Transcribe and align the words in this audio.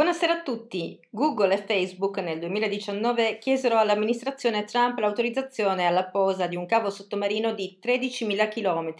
Buonasera 0.00 0.32
a 0.32 0.42
tutti. 0.42 0.98
Google 1.10 1.52
e 1.52 1.58
Facebook 1.58 2.20
nel 2.20 2.38
2019 2.38 3.36
chiesero 3.36 3.76
all'amministrazione 3.76 4.64
Trump 4.64 4.98
l'autorizzazione 4.98 5.84
alla 5.84 6.06
posa 6.06 6.46
di 6.46 6.56
un 6.56 6.64
cavo 6.64 6.88
sottomarino 6.88 7.52
di 7.52 7.78
13.000 7.84 8.48
km 8.48 8.94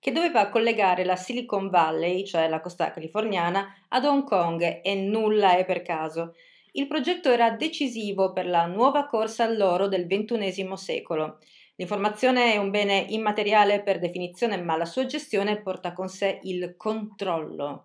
che 0.00 0.10
doveva 0.10 0.48
collegare 0.48 1.04
la 1.04 1.14
Silicon 1.14 1.70
Valley, 1.70 2.24
cioè 2.24 2.48
la 2.48 2.60
costa 2.60 2.90
californiana, 2.90 3.72
ad 3.90 4.04
Hong 4.04 4.24
Kong 4.24 4.80
e 4.82 4.94
nulla 4.96 5.56
è 5.56 5.64
per 5.64 5.82
caso. 5.82 6.34
Il 6.72 6.88
progetto 6.88 7.30
era 7.30 7.52
decisivo 7.52 8.32
per 8.32 8.48
la 8.48 8.66
nuova 8.66 9.06
corsa 9.06 9.44
all'oro 9.44 9.86
del 9.86 10.08
XXI 10.08 10.72
secolo. 10.74 11.38
L'informazione 11.76 12.54
è 12.54 12.56
un 12.56 12.70
bene 12.70 13.06
immateriale 13.10 13.84
per 13.84 14.00
definizione, 14.00 14.60
ma 14.60 14.76
la 14.76 14.84
sua 14.84 15.06
gestione 15.06 15.62
porta 15.62 15.92
con 15.92 16.08
sé 16.08 16.40
il 16.42 16.74
controllo 16.76 17.84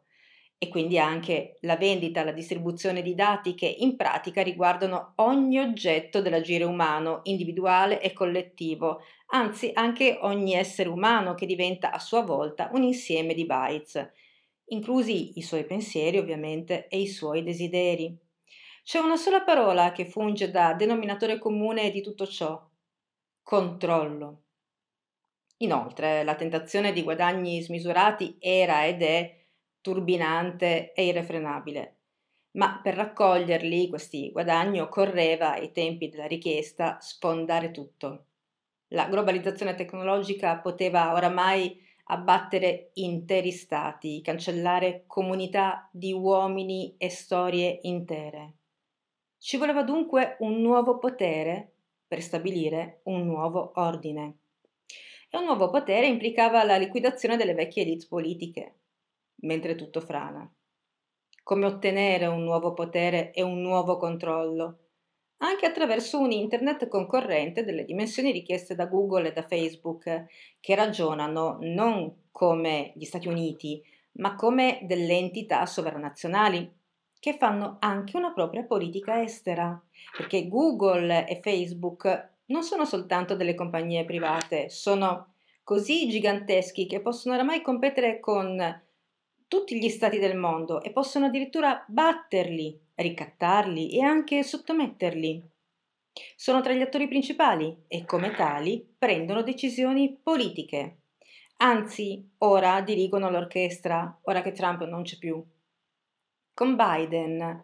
e 0.66 0.70
quindi 0.70 0.98
anche 0.98 1.58
la 1.62 1.78
vendita, 1.78 2.24
la 2.24 2.32
distribuzione 2.32 3.04
di 3.04 3.14
dati 3.14 3.54
che 3.54 3.68
in 3.68 3.96
pratica 3.96 4.42
riguardano 4.42 5.14
ogni 5.18 5.60
oggetto 5.60 6.22
dell'agire 6.22 6.64
umano, 6.64 7.20
individuale 7.24 8.02
e 8.02 8.14
collettivo, 8.14 9.02
anzi 9.28 9.70
anche 9.74 10.18
ogni 10.22 10.54
essere 10.54 10.90
umano 10.90 11.36
che 11.36 11.46
diventa 11.46 11.91
a 11.91 12.00
sua 12.00 12.22
volta 12.22 12.70
un 12.74 12.82
insieme 12.82 13.36
di 13.36 13.46
bytes, 13.46 14.12
inclusi 14.70 15.38
i 15.38 15.44
suoi 15.44 15.66
pensieri 15.66 16.18
ovviamente 16.18 16.88
e 16.88 17.00
i 17.00 17.08
suoi 17.08 17.44
desideri. 17.44 18.18
C'è 18.84 18.98
una 18.98 19.18
sola 19.18 19.41
parola 19.44 19.91
che 19.91 20.05
funge 20.05 20.50
da 20.50 20.74
denominatore 20.74 21.38
comune 21.38 21.91
di 21.91 22.02
tutto 22.02 22.26
ciò, 22.26 22.60
controllo. 23.44 24.41
Inoltre, 25.57 26.24
la 26.24 26.35
tentazione 26.35 26.91
di 26.91 27.04
guadagni 27.04 27.62
smisurati 27.62 28.38
era 28.40 28.85
ed 28.88 29.04
è 29.04 29.45
turbinante 29.86 30.94
e 30.94 31.05
irrefrenabile. 31.05 31.98
Ma 32.54 32.80
per 32.82 32.96
raccoglierli, 32.96 33.88
questi 33.88 34.32
guadagni, 34.32 34.80
occorreva, 34.80 35.52
ai 35.52 35.72
tempi 35.72 36.10
della 36.10 36.26
richiesta, 36.26 36.98
sfondare 37.00 37.70
tutto. 37.70 38.26
La 38.88 39.06
globalizzazione 39.06 39.76
tecnologica 39.76 40.58
poteva 40.58 41.13
oramai 41.13 41.80
abbattere 42.06 42.90
interi 42.94 43.52
stati, 43.52 44.22
cancellare 44.22 45.04
comunità 45.06 45.88
di 45.91 46.12
uomini 46.13 46.96
e 46.98 47.10
storie 47.10 47.78
intere. 47.84 48.54
Ci 49.38 49.58
voleva 49.58 49.84
dunque 49.84 50.38
un 50.40 50.62
nuovo 50.62 50.98
potere 50.98 51.74
per 52.08 52.24
stabilire 52.24 53.02
un 53.04 53.24
nuovo 53.24 53.74
ordine. 53.76 54.38
E 55.30 55.38
un 55.38 55.46
nuovo 55.46 55.70
potere 55.70 56.08
implicava 56.08 56.63
la 56.63 56.78
liquidazione 56.78 57.38
delle 57.38 57.54
vecchie 57.54 57.84
elite 57.84 58.08
politiche, 58.10 58.74
mentre 59.41 59.76
tutto 59.76 60.02
frana. 60.02 60.50
Come 61.44 61.66
ottenere 61.66 62.26
un 62.26 62.44
nuovo 62.44 62.74
potere 62.74 63.32
e 63.32 63.41
un 63.41 63.62
nuovo 63.62 63.98
controllo, 63.98 64.80
anche 65.38 65.66
attraverso 65.66 66.19
un 66.19 66.31
internet 66.31 66.88
concorrente 66.88 67.63
delle 67.63 67.86
dimensioni 67.86 68.31
richieste 68.31 68.74
da 68.74 68.86
Google 68.86 69.30
e 69.30 69.34
da 69.34 69.46
Facebook, 69.46 70.25
che 70.59 70.75
ragionano 70.75 71.58
non 71.62 72.24
come 72.31 72.94
gli 72.96 73.06
Stati 73.06 73.28
Uniti, 73.28 73.81
ma 74.13 74.36
come 74.36 74.80
delle 74.84 75.18
entità 75.18 75.66
sovranazionali, 75.66 76.72
che 77.19 77.38
fanno 77.38 77.78
anche 77.80 78.18
una 78.18 78.34
propria 78.34 78.63
politica 78.63 79.22
estera, 79.22 79.80
perché 80.16 80.47
Google 80.47 81.28
e 81.28 81.40
Facebook 81.41 82.34
non 82.47 82.63
sono 82.63 82.86
soltanto 82.86 83.36
delle 83.36 83.56
compagnie 83.56 84.06
private, 84.06 84.69
sono 84.69 85.34
così 85.63 86.08
giganteschi 86.08 86.86
che 86.86 87.02
possono 87.02 87.34
oramai 87.34 87.62
competere 87.62 88.19
con 88.19 88.84
tutti 89.55 89.79
gli 89.79 89.88
stati 89.88 90.19
del 90.19 90.35
mondo 90.35 90.81
e 90.83 90.91
possono 90.91 91.27
addirittura 91.27 91.81
batterli, 91.88 92.77
ricattarli 92.95 93.97
e 93.97 94.01
anche 94.01 94.43
sottometterli. 94.43 95.41
Sono 96.35 96.59
tra 96.59 96.73
gli 96.73 96.81
attori 96.81 97.07
principali 97.07 97.83
e 97.88 98.03
come 98.03 98.35
tali 98.35 98.85
prendono 98.97 99.44
decisioni 99.44 100.19
politiche. 100.21 100.97
Anzi, 101.57 102.31
ora 102.39 102.81
dirigono 102.81 103.29
l'orchestra, 103.29 104.19
ora 104.23 104.41
che 104.41 104.51
Trump 104.51 104.83
non 104.83 105.03
c'è 105.03 105.17
più. 105.17 105.41
Con 106.53 106.75
Biden 106.75 107.63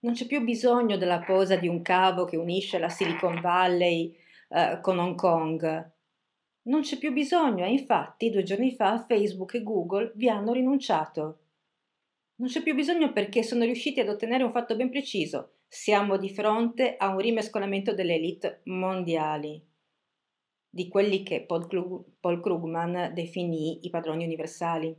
non 0.00 0.12
c'è 0.12 0.26
più 0.26 0.44
bisogno 0.44 0.98
della 0.98 1.20
posa 1.20 1.56
di 1.56 1.68
un 1.68 1.80
cavo 1.80 2.26
che 2.26 2.36
unisce 2.36 2.78
la 2.78 2.90
Silicon 2.90 3.40
Valley 3.40 4.14
eh, 4.50 4.78
con 4.82 4.98
Hong 4.98 5.16
Kong. 5.16 5.90
Non 6.62 6.82
c'è 6.82 6.98
più 6.98 7.12
bisogno 7.12 7.64
e 7.64 7.70
infatti 7.70 8.28
due 8.28 8.42
giorni 8.42 8.74
fa 8.74 9.04
Facebook 9.06 9.54
e 9.54 9.62
Google 9.62 10.12
vi 10.14 10.28
hanno 10.28 10.52
rinunciato. 10.52 11.38
Non 12.36 12.48
c'è 12.48 12.62
più 12.62 12.74
bisogno 12.74 13.12
perché 13.12 13.42
sono 13.42 13.64
riusciti 13.64 14.00
ad 14.00 14.08
ottenere 14.08 14.44
un 14.44 14.52
fatto 14.52 14.76
ben 14.76 14.90
preciso. 14.90 15.54
Siamo 15.66 16.18
di 16.18 16.28
fronte 16.28 16.96
a 16.96 17.08
un 17.08 17.18
rimescolamento 17.18 17.94
delle 17.94 18.14
elite 18.14 18.60
mondiali, 18.64 19.62
di 20.68 20.88
quelli 20.88 21.22
che 21.22 21.42
Paul, 21.42 21.66
Krug- 21.66 22.04
Paul 22.20 22.40
Krugman 22.40 23.12
definì 23.14 23.86
i 23.86 23.90
padroni 23.90 24.24
universali. 24.24 24.94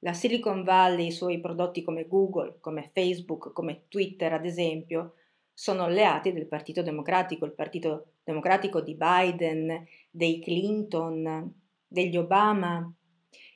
La 0.00 0.12
Silicon 0.12 0.64
Valley, 0.64 1.08
i 1.08 1.12
suoi 1.12 1.40
prodotti 1.40 1.82
come 1.82 2.06
Google, 2.06 2.58
come 2.60 2.90
Facebook, 2.92 3.52
come 3.52 3.84
Twitter 3.88 4.32
ad 4.32 4.46
esempio, 4.46 5.14
sono 5.52 5.84
alleati 5.84 6.32
del 6.32 6.46
Partito 6.46 6.82
Democratico, 6.82 7.44
il 7.44 7.52
Partito 7.52 8.14
Democratico 8.30 8.80
di 8.80 8.96
Biden, 8.96 9.86
dei 10.10 10.40
Clinton, 10.40 11.52
degli 11.86 12.16
Obama. 12.16 12.90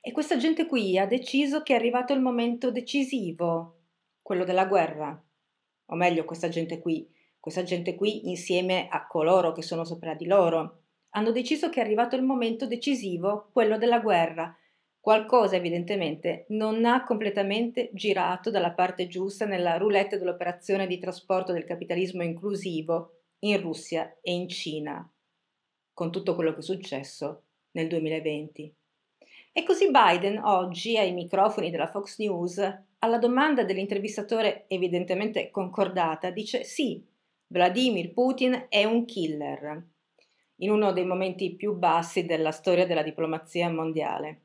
E 0.00 0.12
questa 0.12 0.36
gente 0.36 0.66
qui 0.66 0.98
ha 0.98 1.06
deciso 1.06 1.62
che 1.62 1.72
è 1.72 1.76
arrivato 1.76 2.12
il 2.12 2.20
momento 2.20 2.70
decisivo, 2.70 3.78
quello 4.20 4.44
della 4.44 4.66
guerra. 4.66 5.20
O 5.86 5.94
meglio, 5.94 6.24
questa 6.24 6.48
gente 6.48 6.80
qui, 6.80 7.08
questa 7.38 7.62
gente 7.62 7.94
qui 7.94 8.28
insieme 8.28 8.88
a 8.90 9.06
coloro 9.06 9.52
che 9.52 9.62
sono 9.62 9.84
sopra 9.84 10.14
di 10.14 10.26
loro, 10.26 10.80
hanno 11.10 11.30
deciso 11.30 11.70
che 11.70 11.80
è 11.80 11.84
arrivato 11.84 12.16
il 12.16 12.22
momento 12.22 12.66
decisivo, 12.66 13.48
quello 13.52 13.78
della 13.78 14.00
guerra, 14.00 14.56
Qualcosa 15.04 15.56
evidentemente 15.56 16.46
non 16.48 16.86
ha 16.86 17.04
completamente 17.04 17.91
girato 17.92 18.50
dalla 18.50 18.72
parte 18.72 19.06
giusta 19.06 19.44
nella 19.44 19.76
roulette 19.76 20.16
dell'operazione 20.16 20.86
di 20.86 20.98
trasporto 20.98 21.52
del 21.52 21.66
capitalismo 21.66 22.22
inclusivo 22.22 23.23
in 23.44 23.60
Russia 23.60 24.19
e 24.21 24.32
in 24.32 24.49
Cina, 24.49 25.09
con 25.93 26.10
tutto 26.10 26.34
quello 26.34 26.53
che 26.53 26.60
è 26.60 26.62
successo 26.62 27.44
nel 27.72 27.88
2020. 27.88 28.75
E 29.53 29.62
così 29.62 29.91
Biden 29.91 30.38
oggi 30.38 30.99
ai 30.99 31.12
microfoni 31.12 31.71
della 31.71 31.88
Fox 31.88 32.19
News, 32.19 32.59
alla 32.99 33.19
domanda 33.19 33.65
dell'intervistatore 33.65 34.65
evidentemente 34.69 35.50
concordata, 35.50 36.31
dice 36.31 36.65
sì, 36.65 37.06
Vladimir 37.47 38.12
Putin 38.12 38.66
è 38.69 38.84
un 38.84 39.04
killer, 39.04 39.87
in 40.56 40.71
uno 40.71 40.93
dei 40.93 41.04
momenti 41.04 41.54
più 41.54 41.75
bassi 41.75 42.25
della 42.25 42.50
storia 42.50 42.87
della 42.87 43.03
diplomazia 43.03 43.71
mondiale. 43.71 44.41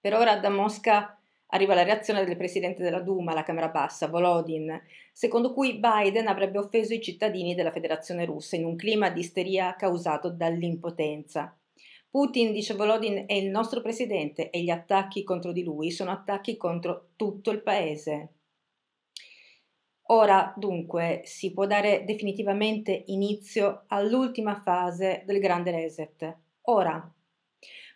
Per 0.00 0.14
ora 0.14 0.38
da 0.38 0.50
Mosca 0.50 1.18
arriva 1.48 1.74
la 1.74 1.82
reazione 1.82 2.24
del 2.24 2.36
presidente 2.36 2.82
della 2.82 3.00
Duma, 3.00 3.34
la 3.34 3.42
Camera 3.42 3.68
Bassa, 3.68 4.08
Volodin, 4.08 4.80
secondo 5.12 5.52
cui 5.52 5.78
Biden 5.78 6.26
avrebbe 6.26 6.58
offeso 6.58 6.94
i 6.94 7.00
cittadini 7.00 7.54
della 7.54 7.70
Federazione 7.70 8.24
russa 8.24 8.56
in 8.56 8.64
un 8.64 8.76
clima 8.76 9.10
di 9.10 9.20
isteria 9.20 9.74
causato 9.76 10.30
dall'impotenza. 10.30 11.56
Putin, 12.10 12.52
dice 12.52 12.74
Volodin, 12.74 13.24
è 13.26 13.34
il 13.34 13.50
nostro 13.50 13.82
presidente 13.82 14.50
e 14.50 14.62
gli 14.62 14.70
attacchi 14.70 15.22
contro 15.22 15.52
di 15.52 15.62
lui 15.62 15.90
sono 15.90 16.10
attacchi 16.10 16.56
contro 16.56 17.08
tutto 17.14 17.50
il 17.50 17.62
paese. 17.62 18.30
Ora, 20.08 20.54
dunque, 20.56 21.22
si 21.24 21.52
può 21.52 21.66
dare 21.66 22.04
definitivamente 22.04 23.04
inizio 23.06 23.84
all'ultima 23.88 24.60
fase 24.62 25.22
del 25.26 25.40
grande 25.40 25.72
reset. 25.72 26.36
Ora, 26.68 27.12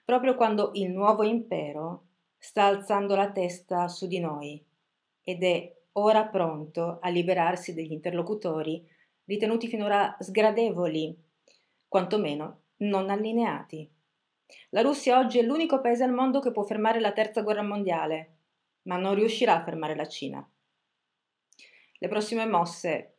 proprio 0.05 0.35
quando 0.35 0.73
il 0.75 0.91
nuovo 0.91 1.23
impero 1.23 2.09
sta 2.43 2.65
alzando 2.65 3.15
la 3.15 3.31
testa 3.31 3.87
su 3.87 4.07
di 4.07 4.19
noi 4.19 4.65
ed 5.23 5.43
è 5.45 5.77
ora 5.93 6.27
pronto 6.27 6.99
a 7.01 7.11
liberarsi 7.11 7.75
degli 7.75 7.93
interlocutori 7.93 8.83
ritenuti 9.25 9.69
finora 9.69 10.17
sgradevoli, 10.19 11.17
quantomeno 11.87 12.63
non 12.79 13.11
allineati. 13.11 13.89
La 14.71 14.81
Russia 14.81 15.19
oggi 15.19 15.39
è 15.39 15.43
l'unico 15.43 15.81
paese 15.81 16.03
al 16.03 16.15
mondo 16.15 16.41
che 16.41 16.51
può 16.51 16.65
fermare 16.65 16.99
la 16.99 17.13
terza 17.13 17.43
guerra 17.43 17.63
mondiale, 17.63 18.39
ma 18.85 18.97
non 18.97 19.15
riuscirà 19.15 19.57
a 19.57 19.63
fermare 19.63 19.95
la 19.95 20.09
Cina. 20.09 20.51
Le 21.99 22.09
prossime 22.09 22.47
mosse 22.47 23.17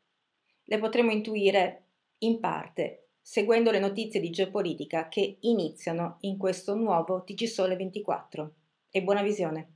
le 0.63 0.79
potremo 0.79 1.11
intuire 1.11 1.83
in 2.19 2.39
parte 2.39 3.09
seguendo 3.21 3.69
le 3.69 3.79
notizie 3.79 4.19
di 4.19 4.31
geopolitica 4.31 5.07
che 5.07 5.37
iniziano 5.41 6.17
in 6.21 6.37
questo 6.37 6.75
nuovo 6.75 7.23
TG 7.23 7.43
Sole 7.43 7.75
24. 7.75 8.53
E 8.93 9.01
buona 9.03 9.21
visione! 9.21 9.75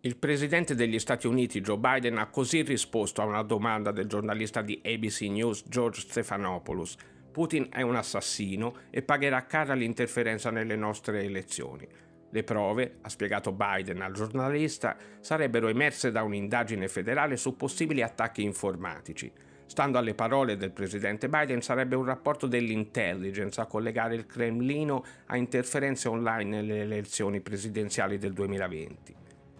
Il 0.00 0.16
presidente 0.16 0.74
degli 0.74 0.98
Stati 0.98 1.26
Uniti 1.26 1.60
Joe 1.60 1.76
Biden 1.76 2.16
ha 2.16 2.30
così 2.30 2.62
risposto 2.62 3.20
a 3.20 3.26
una 3.26 3.42
domanda 3.42 3.90
del 3.90 4.06
giornalista 4.06 4.62
di 4.62 4.80
ABC 4.82 5.22
News 5.22 5.64
George 5.68 6.00
Stephanopoulos. 6.00 6.96
Putin 7.30 7.68
è 7.70 7.82
un 7.82 7.96
assassino 7.96 8.76
e 8.88 9.02
pagherà 9.02 9.44
cara 9.44 9.74
l'interferenza 9.74 10.50
nelle 10.50 10.76
nostre 10.76 11.22
elezioni. 11.24 11.86
Le 12.30 12.44
prove, 12.44 13.00
ha 13.02 13.10
spiegato 13.10 13.52
Biden 13.52 14.00
al 14.00 14.14
giornalista, 14.14 14.96
sarebbero 15.20 15.68
emerse 15.68 16.10
da 16.10 16.22
un'indagine 16.22 16.88
federale 16.88 17.36
su 17.36 17.56
possibili 17.56 18.00
attacchi 18.00 18.42
informatici. 18.42 19.30
Stando 19.68 19.98
alle 19.98 20.14
parole 20.14 20.56
del 20.56 20.70
presidente 20.70 21.28
Biden, 21.28 21.60
sarebbe 21.60 21.94
un 21.94 22.06
rapporto 22.06 22.46
dell'intelligence 22.46 23.60
a 23.60 23.66
collegare 23.66 24.14
il 24.14 24.24
Cremlino 24.24 25.04
a 25.26 25.36
interferenze 25.36 26.08
online 26.08 26.48
nelle 26.48 26.80
elezioni 26.80 27.40
presidenziali 27.40 28.16
del 28.16 28.32
2020. 28.32 29.14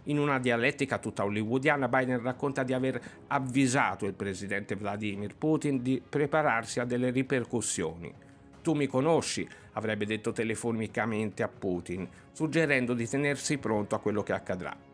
In 0.05 0.19
una 0.19 0.39
dialettica 0.39 0.97
tutta 0.97 1.25
hollywoodiana, 1.25 1.89
Biden 1.89 2.23
racconta 2.23 2.63
di 2.63 2.73
aver 2.73 2.99
avvisato 3.27 4.07
il 4.07 4.15
presidente 4.15 4.77
Vladimir 4.77 5.37
Putin 5.37 5.83
di 5.83 6.03
prepararsi 6.09 6.81
a 6.81 6.87
delle 6.87 7.11
ripercussioni. 7.11 8.11
Tu 8.63 8.73
mi 8.73 8.87
conosci, 8.87 9.47
avrebbe 9.73 10.07
detto 10.07 10.33
telefonicamente 10.33 11.43
a 11.43 11.49
Putin, 11.49 12.09
suggerendo 12.33 12.95
di 12.95 13.07
tenersi 13.07 13.59
pronto 13.59 13.95
a 13.95 14.01
quello 14.01 14.23
che 14.23 14.33
accadrà. 14.33 14.88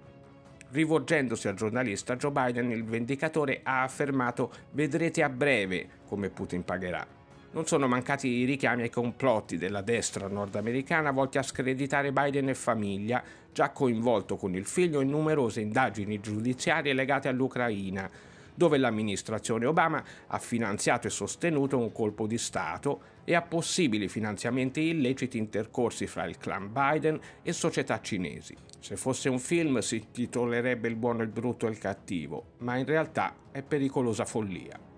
Rivolgendosi 0.75 1.47
al 1.47 1.55
giornalista 1.55 2.17
Joe 2.17 2.33
Biden, 2.33 2.73
il 2.73 2.83
vendicatore 2.83 3.61
ha 3.63 3.85
affermato 3.85 4.51
vedrete 4.73 5.23
a 5.23 5.29
breve 5.29 5.89
come 6.09 6.31
Putin 6.31 6.65
pagherà. 6.65 7.07
Non 7.53 7.65
sono 7.65 7.87
mancati 7.87 8.27
i 8.27 8.45
richiami 8.45 8.83
ai 8.83 8.91
complotti 8.91 9.57
della 9.57 9.83
destra 9.83 10.27
nordamericana 10.27 11.13
volti 11.13 11.39
a 11.39 11.43
screditare 11.43 12.11
Biden 12.11 12.49
e 12.49 12.57
famiglia, 12.57 13.23
già 13.53 13.71
coinvolto 13.71 14.35
con 14.35 14.57
il 14.57 14.65
figlio 14.65 15.01
in 15.01 15.11
numerose 15.11 15.61
indagini 15.61 16.19
giudiziarie 16.19 16.93
legate 16.93 17.29
all'Ucraina, 17.29 18.11
dove 18.55 18.79
l'amministrazione 18.79 19.67
Obama 19.67 20.03
ha 20.27 20.39
finanziato 20.39 21.07
e 21.07 21.11
sostenuto 21.11 21.79
un 21.79 21.93
colpo 21.93 22.27
di 22.27 22.39
Stato 22.39 23.13
e 23.25 23.35
a 23.35 23.43
possibili 23.43 24.09
finanziamenti 24.09 24.81
illeciti 24.83 25.39
intercorsi 25.39 26.07
fra 26.07 26.25
il 26.25 26.39
clan 26.39 26.73
Biden 26.73 27.19
e 27.43 27.53
società 27.53 28.01
cinesi. 28.01 28.55
Se 28.79 28.97
fosse 28.97 29.29
un 29.29 29.39
film 29.39 29.79
si 29.79 30.09
titolerebbe 30.13 30.89
Il 30.89 30.97
buono, 30.97 31.23
il 31.23 31.29
brutto 31.29 31.67
e 31.67 31.71
il 31.71 31.79
cattivo, 31.79 32.53
ma 32.59 32.77
in 32.77 32.85
realtà 32.85 33.35
è 33.51 33.63
pericolosa 33.63 34.25
follia. 34.25 34.94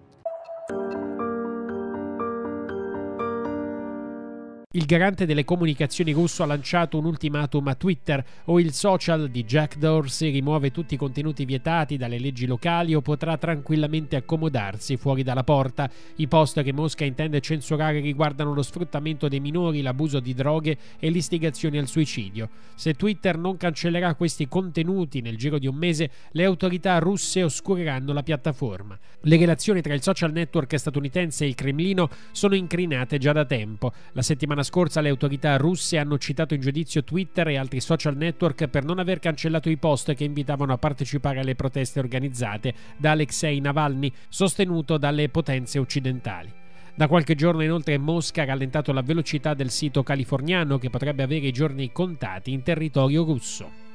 Il 4.77 4.85
garante 4.85 5.25
delle 5.25 5.47
comunicazioni 5.47 6.13
russo 6.13 6.43
ha 6.43 6.47
lanciato 6.47 6.99
un 6.99 7.07
ultimatum 7.07 7.67
a 7.69 7.75
Twitter 7.75 8.23
o 8.45 8.61
il 8.61 8.75
social 8.75 9.31
di 9.31 9.43
Jack 9.47 9.79
Dorsey 9.79 10.31
rimuove 10.31 10.71
tutti 10.71 10.93
i 10.93 10.99
contenuti 10.99 11.47
vietati 11.47 11.97
dalle 11.97 12.19
leggi 12.19 12.45
locali 12.45 12.95
o 12.95 13.01
potrà 13.01 13.39
tranquillamente 13.39 14.17
accomodarsi 14.17 14.99
fuori 14.99 15.23
dalla 15.23 15.45
porta. 15.45 15.91
I 16.17 16.29
post 16.29 16.63
che 16.63 16.75
Mosca 16.75 17.07
intende 17.07 17.41
censurare 17.41 18.01
riguardano 18.01 18.53
lo 18.53 18.61
sfruttamento 18.61 19.29
dei 19.29 19.41
minori, 19.41 19.81
l'abuso 19.81 20.21
di 20.21 20.35
droghe 20.35 20.77
e 20.99 21.09
l'istigazione 21.09 21.79
al 21.79 21.89
suicidio. 21.89 22.51
Se 22.75 22.93
Twitter 22.93 23.39
non 23.39 23.57
cancellerà 23.57 24.15
questi 24.15 24.47
contenuti 24.47 25.23
nel 25.23 25.39
giro 25.39 25.59
di 25.59 25.67
un 25.67 25.77
mese, 25.77 26.11
le 26.33 26.45
autorità 26.45 26.99
russe 26.99 27.43
oscureranno 27.43 28.13
la 28.13 28.23
piattaforma. 28.23 28.99
Le 29.23 29.37
relazioni 29.39 29.81
tra 29.81 29.95
il 29.95 30.03
social 30.03 30.33
network 30.33 30.79
statunitense 30.79 31.47
e 31.47 31.49
il 31.49 31.55
Cremlino 31.55 32.11
sono 32.31 32.55
incrinate 32.55 33.17
già 33.17 33.33
da 33.33 33.47
tempo. 33.47 33.91
La 34.13 34.21
settimana 34.21 34.65
scorsa 34.67 35.01
le 35.01 35.11
autorità 35.11 35.57
russe 35.57 35.97
hanno 35.97 36.19
citato 36.19 36.55
in 36.55 36.61
giudizio 36.61 37.05
Twitter 37.05 37.47
e 37.47 37.57
altri 37.57 37.81
social 37.81 38.17
network 38.17 38.67
per 38.67 38.85
non 38.85 38.99
aver 38.99 39.21
cancellato 39.21 39.71
i 39.71 39.77
post 39.77 40.13
che 40.15 40.25
invitavano 40.25 40.73
a 40.73 40.79
partecipare 40.79 41.39
alle 41.39 41.55
proteste 41.55 42.01
organizzate 42.01 42.75
da 42.97 43.13
Alexei 43.13 43.61
Navalny, 43.61 44.13
sostenuto 44.29 44.99
dalle 44.99 45.29
potenze 45.29 45.79
occidentali. 45.79 46.53
Da 46.97 47.07
qualche 47.07 47.37
giorno 47.37 47.63
inoltre 47.63 47.97
Mosca 47.97 48.43
ha 48.43 48.47
rallentato 48.47 48.93
la 48.93 49.03
velocità 49.03 49.55
del 49.55 49.71
sito 49.71 50.03
californiano 50.03 50.79
che 50.79 50.91
potrebbe 50.91 51.23
avere 51.23 51.47
i 51.47 51.53
giorni 51.53 51.93
contati 51.93 52.53
in 52.53 52.63
territorio 52.63 53.23
russo. 53.23 53.86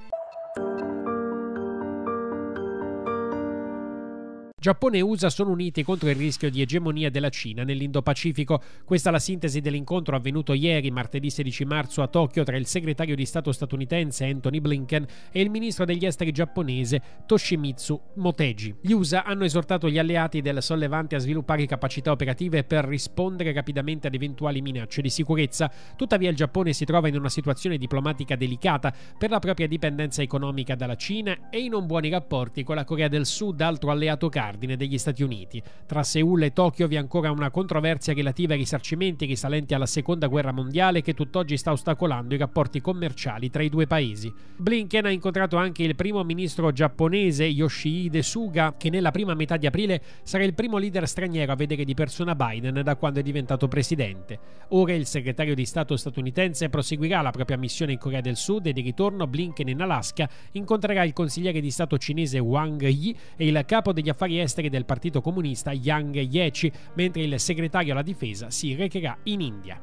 Giappone 4.61 4.99
e 4.99 5.01
USA 5.01 5.31
sono 5.31 5.49
uniti 5.49 5.81
contro 5.81 6.07
il 6.07 6.15
rischio 6.15 6.51
di 6.51 6.61
egemonia 6.61 7.09
della 7.09 7.29
Cina 7.29 7.63
nell'Indo-Pacifico. 7.63 8.61
Questa 8.85 9.09
è 9.09 9.11
la 9.11 9.17
sintesi 9.17 9.59
dell'incontro 9.59 10.15
avvenuto 10.15 10.53
ieri, 10.53 10.91
martedì 10.91 11.31
16 11.31 11.65
marzo, 11.65 12.03
a 12.03 12.07
Tokyo 12.07 12.43
tra 12.43 12.57
il 12.57 12.67
segretario 12.67 13.15
di 13.15 13.25
Stato 13.25 13.51
statunitense 13.51 14.23
Anthony 14.23 14.59
Blinken 14.59 15.07
e 15.31 15.41
il 15.41 15.49
ministro 15.49 15.83
degli 15.83 16.05
esteri 16.05 16.31
giapponese 16.31 17.01
Toshimitsu 17.25 17.99
Motegi. 18.17 18.75
Gli 18.81 18.91
USA 18.91 19.23
hanno 19.23 19.45
esortato 19.45 19.89
gli 19.89 19.97
alleati 19.97 20.41
del 20.41 20.61
sollevante 20.61 21.15
a 21.15 21.19
sviluppare 21.19 21.65
capacità 21.65 22.11
operative 22.11 22.63
per 22.63 22.85
rispondere 22.85 23.53
rapidamente 23.53 24.05
ad 24.05 24.13
eventuali 24.13 24.61
minacce 24.61 25.01
di 25.01 25.09
sicurezza. 25.09 25.71
Tuttavia 25.95 26.29
il 26.29 26.35
Giappone 26.35 26.73
si 26.73 26.85
trova 26.85 27.07
in 27.07 27.17
una 27.17 27.29
situazione 27.29 27.79
diplomatica 27.79 28.35
delicata 28.35 28.93
per 29.17 29.31
la 29.31 29.39
propria 29.39 29.65
dipendenza 29.65 30.21
economica 30.21 30.75
dalla 30.75 30.97
Cina 30.97 31.49
e 31.49 31.61
in 31.61 31.71
non 31.71 31.87
buoni 31.87 32.09
rapporti 32.09 32.63
con 32.63 32.75
la 32.75 32.83
Corea 32.83 33.07
del 33.07 33.25
Sud, 33.25 33.59
altro 33.61 33.89
alleato 33.89 34.29
caro 34.29 34.49
cardine 34.51 34.75
degli 34.75 34.97
Stati 34.97 35.23
Uniti. 35.23 35.61
Tra 35.85 36.03
Seul 36.03 36.43
e 36.43 36.51
Tokyo 36.51 36.87
vi 36.87 36.95
è 36.95 36.97
ancora 36.97 37.31
una 37.31 37.49
controversia 37.49 38.13
relativa 38.13 38.53
ai 38.53 38.59
risarcimenti 38.59 39.25
risalenti 39.25 39.73
alla 39.73 39.85
seconda 39.85 40.27
guerra 40.27 40.51
mondiale 40.51 41.01
che 41.01 41.13
tutt'oggi 41.13 41.55
sta 41.55 41.71
ostacolando 41.71 42.35
i 42.35 42.37
rapporti 42.37 42.81
commerciali 42.81 43.49
tra 43.49 43.63
i 43.63 43.69
due 43.69 43.87
paesi. 43.87 44.31
Blinken 44.57 45.05
ha 45.05 45.09
incontrato 45.09 45.55
anche 45.55 45.83
il 45.83 45.95
primo 45.95 46.23
ministro 46.23 46.71
giapponese 46.73 47.45
Yoshihide 47.45 48.21
Suga, 48.21 48.75
che 48.77 48.89
nella 48.89 49.11
prima 49.11 49.33
metà 49.33 49.55
di 49.55 49.65
aprile 49.65 50.01
sarà 50.23 50.43
il 50.43 50.53
primo 50.53 50.77
leader 50.77 51.07
straniero 51.07 51.53
a 51.53 51.55
vedere 51.55 51.85
di 51.85 51.93
persona 51.93 52.35
Biden 52.35 52.81
da 52.83 52.95
quando 52.97 53.19
è 53.19 53.23
diventato 53.23 53.69
presidente. 53.69 54.39
Ora 54.69 54.93
il 54.93 55.05
segretario 55.05 55.55
di 55.55 55.65
Stato 55.65 55.95
statunitense 55.95 56.69
proseguirà 56.69 57.21
la 57.21 57.31
propria 57.31 57.57
missione 57.57 57.93
in 57.93 57.97
Corea 57.97 58.21
del 58.21 58.35
Sud 58.35 58.67
e 58.67 58.73
di 58.73 58.81
ritorno 58.81 59.27
Blinken 59.27 59.69
in 59.69 59.81
Alaska 59.81 60.29
incontrerà 60.51 61.03
il 61.03 61.13
consigliere 61.13 61.61
di 61.61 61.71
Stato 61.71 61.97
cinese 61.97 62.39
Wang 62.39 62.81
Yi 62.81 63.15
e 63.37 63.47
il 63.47 63.63
capo 63.65 63.93
degli 63.93 64.09
affari 64.09 64.40
esteri 64.41 64.69
del 64.69 64.85
Partito 64.85 65.21
Comunista 65.21 65.71
Yang 65.71 66.17
Yechi, 66.17 66.71
mentre 66.95 67.23
il 67.23 67.39
segretario 67.39 67.93
alla 67.93 68.01
difesa 68.01 68.49
si 68.49 68.75
recherà 68.75 69.17
in 69.23 69.41
India. 69.41 69.81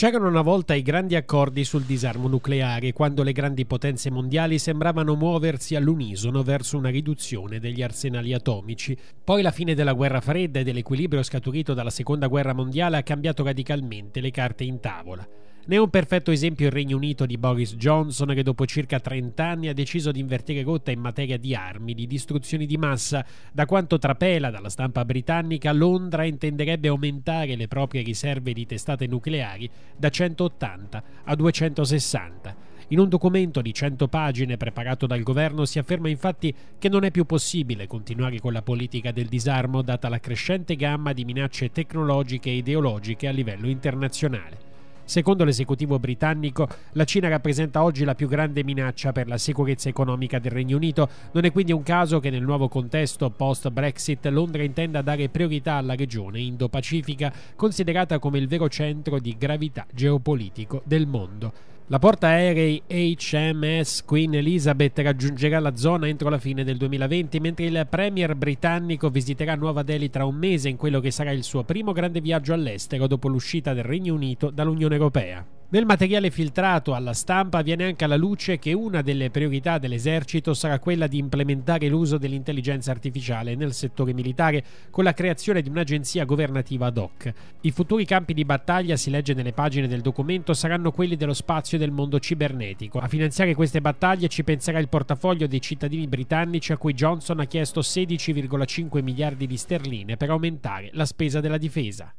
C'erano 0.00 0.28
una 0.28 0.40
volta 0.40 0.72
i 0.72 0.80
grandi 0.80 1.14
accordi 1.14 1.62
sul 1.62 1.82
disarmo 1.82 2.26
nucleare, 2.26 2.94
quando 2.94 3.22
le 3.22 3.32
grandi 3.32 3.66
potenze 3.66 4.10
mondiali 4.10 4.58
sembravano 4.58 5.14
muoversi 5.14 5.76
all'unisono 5.76 6.42
verso 6.42 6.78
una 6.78 6.88
riduzione 6.88 7.60
degli 7.60 7.82
arsenali 7.82 8.32
atomici. 8.32 8.96
Poi 9.22 9.42
la 9.42 9.50
fine 9.50 9.74
della 9.74 9.92
guerra 9.92 10.22
fredda 10.22 10.60
e 10.60 10.64
dell'equilibrio 10.64 11.22
scaturito 11.22 11.74
dalla 11.74 11.90
seconda 11.90 12.28
guerra 12.28 12.54
mondiale 12.54 12.96
ha 12.96 13.02
cambiato 13.02 13.44
radicalmente 13.44 14.22
le 14.22 14.30
carte 14.30 14.64
in 14.64 14.80
tavola. 14.80 15.28
Ne 15.70 15.76
è 15.76 15.78
un 15.78 15.88
perfetto 15.88 16.32
esempio 16.32 16.66
il 16.66 16.72
Regno 16.72 16.96
Unito 16.96 17.26
di 17.26 17.38
Boris 17.38 17.76
Johnson 17.76 18.34
che 18.34 18.42
dopo 18.42 18.66
circa 18.66 18.98
30 18.98 19.44
anni 19.44 19.68
ha 19.68 19.72
deciso 19.72 20.10
di 20.10 20.18
invertire 20.18 20.64
rotta 20.64 20.90
in 20.90 20.98
materia 20.98 21.38
di 21.38 21.54
armi, 21.54 21.94
di 21.94 22.08
distruzioni 22.08 22.66
di 22.66 22.76
massa. 22.76 23.24
Da 23.52 23.66
quanto 23.66 23.96
trapela 23.96 24.50
dalla 24.50 24.68
stampa 24.68 25.04
britannica, 25.04 25.70
Londra 25.70 26.24
intenderebbe 26.24 26.88
aumentare 26.88 27.54
le 27.54 27.68
proprie 27.68 28.02
riserve 28.02 28.52
di 28.52 28.66
testate 28.66 29.06
nucleari 29.06 29.70
da 29.96 30.08
180 30.08 31.02
a 31.22 31.36
260. 31.36 32.56
In 32.88 32.98
un 32.98 33.08
documento 33.08 33.62
di 33.62 33.72
100 33.72 34.08
pagine 34.08 34.56
preparato 34.56 35.06
dal 35.06 35.22
governo 35.22 35.64
si 35.66 35.78
afferma 35.78 36.08
infatti 36.08 36.52
che 36.80 36.88
non 36.88 37.04
è 37.04 37.12
più 37.12 37.26
possibile 37.26 37.86
continuare 37.86 38.40
con 38.40 38.52
la 38.52 38.62
politica 38.62 39.12
del 39.12 39.28
disarmo 39.28 39.82
data 39.82 40.08
la 40.08 40.18
crescente 40.18 40.74
gamma 40.74 41.12
di 41.12 41.24
minacce 41.24 41.70
tecnologiche 41.70 42.50
e 42.50 42.56
ideologiche 42.56 43.28
a 43.28 43.30
livello 43.30 43.68
internazionale. 43.68 44.69
Secondo 45.10 45.42
l'esecutivo 45.42 45.98
britannico, 45.98 46.68
la 46.92 47.02
Cina 47.02 47.26
rappresenta 47.26 47.82
oggi 47.82 48.04
la 48.04 48.14
più 48.14 48.28
grande 48.28 48.62
minaccia 48.62 49.10
per 49.10 49.26
la 49.26 49.38
sicurezza 49.38 49.88
economica 49.88 50.38
del 50.38 50.52
Regno 50.52 50.76
Unito. 50.76 51.08
Non 51.32 51.44
è 51.44 51.50
quindi 51.50 51.72
un 51.72 51.82
caso 51.82 52.20
che 52.20 52.30
nel 52.30 52.44
nuovo 52.44 52.68
contesto 52.68 53.28
post-Brexit 53.28 54.26
Londra 54.26 54.62
intenda 54.62 55.02
dare 55.02 55.28
priorità 55.28 55.74
alla 55.74 55.96
regione 55.96 56.38
Indo-Pacifica, 56.38 57.32
considerata 57.56 58.20
come 58.20 58.38
il 58.38 58.46
vero 58.46 58.68
centro 58.68 59.18
di 59.18 59.34
gravità 59.36 59.84
geopolitico 59.92 60.80
del 60.84 61.08
mondo. 61.08 61.69
La 61.90 61.98
portaerei 61.98 62.80
HMS 62.86 64.04
Queen 64.04 64.32
Elizabeth 64.34 64.96
raggiungerà 65.00 65.58
la 65.58 65.74
zona 65.74 66.06
entro 66.06 66.28
la 66.28 66.38
fine 66.38 66.62
del 66.62 66.76
2020, 66.76 67.40
mentre 67.40 67.64
il 67.64 67.84
premier 67.90 68.36
britannico 68.36 69.10
visiterà 69.10 69.56
Nuova 69.56 69.82
Delhi 69.82 70.08
tra 70.08 70.24
un 70.24 70.36
mese 70.36 70.68
in 70.68 70.76
quello 70.76 71.00
che 71.00 71.10
sarà 71.10 71.32
il 71.32 71.42
suo 71.42 71.64
primo 71.64 71.90
grande 71.90 72.20
viaggio 72.20 72.52
all'estero 72.52 73.08
dopo 73.08 73.26
l'uscita 73.26 73.74
del 73.74 73.82
Regno 73.82 74.14
Unito 74.14 74.50
dall'Unione 74.50 74.94
Europea. 74.94 75.44
Nel 75.72 75.86
materiale 75.86 76.32
filtrato 76.32 76.94
alla 76.96 77.12
stampa 77.12 77.62
viene 77.62 77.84
anche 77.84 78.02
alla 78.02 78.16
luce 78.16 78.58
che 78.58 78.72
una 78.72 79.02
delle 79.02 79.30
priorità 79.30 79.78
dell'esercito 79.78 80.52
sarà 80.52 80.80
quella 80.80 81.06
di 81.06 81.18
implementare 81.18 81.86
l'uso 81.86 82.18
dell'intelligenza 82.18 82.90
artificiale 82.90 83.54
nel 83.54 83.72
settore 83.72 84.12
militare 84.12 84.64
con 84.90 85.04
la 85.04 85.14
creazione 85.14 85.62
di 85.62 85.68
un'agenzia 85.68 86.24
governativa 86.24 86.86
ad 86.86 86.98
hoc. 86.98 87.32
I 87.60 87.70
futuri 87.70 88.04
campi 88.04 88.34
di 88.34 88.44
battaglia, 88.44 88.96
si 88.96 89.10
legge 89.10 89.32
nelle 89.32 89.52
pagine 89.52 89.86
del 89.86 90.00
documento, 90.00 90.54
saranno 90.54 90.90
quelli 90.90 91.14
dello 91.14 91.34
spazio 91.34 91.76
e 91.76 91.80
del 91.80 91.92
mondo 91.92 92.18
cibernetico. 92.18 92.98
A 92.98 93.06
finanziare 93.06 93.54
queste 93.54 93.80
battaglie 93.80 94.26
ci 94.26 94.42
penserà 94.42 94.80
il 94.80 94.88
portafoglio 94.88 95.46
dei 95.46 95.60
cittadini 95.60 96.08
britannici 96.08 96.72
a 96.72 96.78
cui 96.78 96.94
Johnson 96.94 97.38
ha 97.38 97.44
chiesto 97.44 97.78
16,5 97.78 99.04
miliardi 99.04 99.46
di 99.46 99.56
sterline 99.56 100.16
per 100.16 100.30
aumentare 100.30 100.90
la 100.94 101.06
spesa 101.06 101.38
della 101.38 101.58
difesa. 101.58 102.12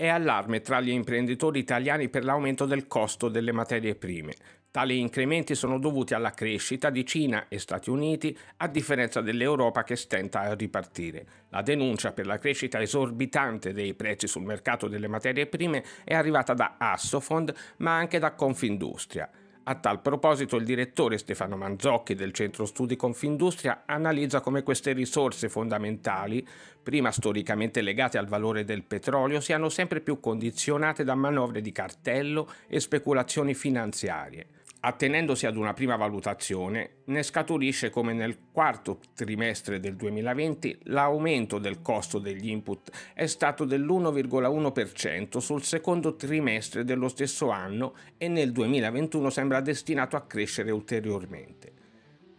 E 0.00 0.08
allarme 0.08 0.62
tra 0.62 0.80
gli 0.80 0.88
imprenditori 0.88 1.58
italiani 1.58 2.08
per 2.08 2.24
l'aumento 2.24 2.64
del 2.64 2.86
costo 2.86 3.28
delle 3.28 3.52
materie 3.52 3.94
prime. 3.94 4.32
Tali 4.70 4.98
incrementi 4.98 5.54
sono 5.54 5.78
dovuti 5.78 6.14
alla 6.14 6.30
crescita 6.30 6.88
di 6.88 7.04
Cina 7.04 7.48
e 7.48 7.58
Stati 7.58 7.90
Uniti, 7.90 8.34
a 8.56 8.68
differenza 8.68 9.20
dell'Europa 9.20 9.82
che 9.82 9.96
stenta 9.96 10.40
a 10.40 10.54
ripartire. 10.54 11.26
La 11.50 11.60
denuncia 11.60 12.12
per 12.12 12.24
la 12.24 12.38
crescita 12.38 12.80
esorbitante 12.80 13.74
dei 13.74 13.92
prezzi 13.92 14.26
sul 14.26 14.44
mercato 14.44 14.88
delle 14.88 15.06
materie 15.06 15.46
prime 15.46 15.84
è 16.02 16.14
arrivata 16.14 16.54
da 16.54 16.76
Assofond, 16.78 17.52
ma 17.78 17.94
anche 17.94 18.18
da 18.18 18.32
Confindustria. 18.32 19.28
A 19.70 19.76
tal 19.76 20.00
proposito 20.00 20.56
il 20.56 20.64
direttore 20.64 21.16
Stefano 21.16 21.56
Manzocchi 21.56 22.16
del 22.16 22.32
Centro 22.32 22.66
Studi 22.66 22.96
Confindustria 22.96 23.84
analizza 23.86 24.40
come 24.40 24.64
queste 24.64 24.92
risorse 24.92 25.48
fondamentali, 25.48 26.44
prima 26.82 27.12
storicamente 27.12 27.80
legate 27.80 28.18
al 28.18 28.26
valore 28.26 28.64
del 28.64 28.82
petrolio, 28.82 29.38
siano 29.38 29.68
sempre 29.68 30.00
più 30.00 30.18
condizionate 30.18 31.04
da 31.04 31.14
manovre 31.14 31.60
di 31.60 31.70
cartello 31.70 32.50
e 32.66 32.80
speculazioni 32.80 33.54
finanziarie. 33.54 34.59
Attenendosi 34.82 35.44
ad 35.44 35.56
una 35.56 35.74
prima 35.74 35.96
valutazione, 35.96 37.02
ne 37.04 37.22
scaturisce 37.22 37.90
come 37.90 38.14
nel 38.14 38.38
quarto 38.50 39.00
trimestre 39.14 39.78
del 39.78 39.94
2020 39.94 40.78
l'aumento 40.84 41.58
del 41.58 41.82
costo 41.82 42.18
degli 42.18 42.48
input 42.48 42.90
è 43.12 43.26
stato 43.26 43.66
dell'1,1% 43.66 45.36
sul 45.36 45.62
secondo 45.64 46.16
trimestre 46.16 46.84
dello 46.84 47.08
stesso 47.08 47.50
anno 47.50 47.94
e 48.16 48.28
nel 48.28 48.52
2021 48.52 49.28
sembra 49.28 49.60
destinato 49.60 50.16
a 50.16 50.22
crescere 50.22 50.70
ulteriormente 50.70 51.79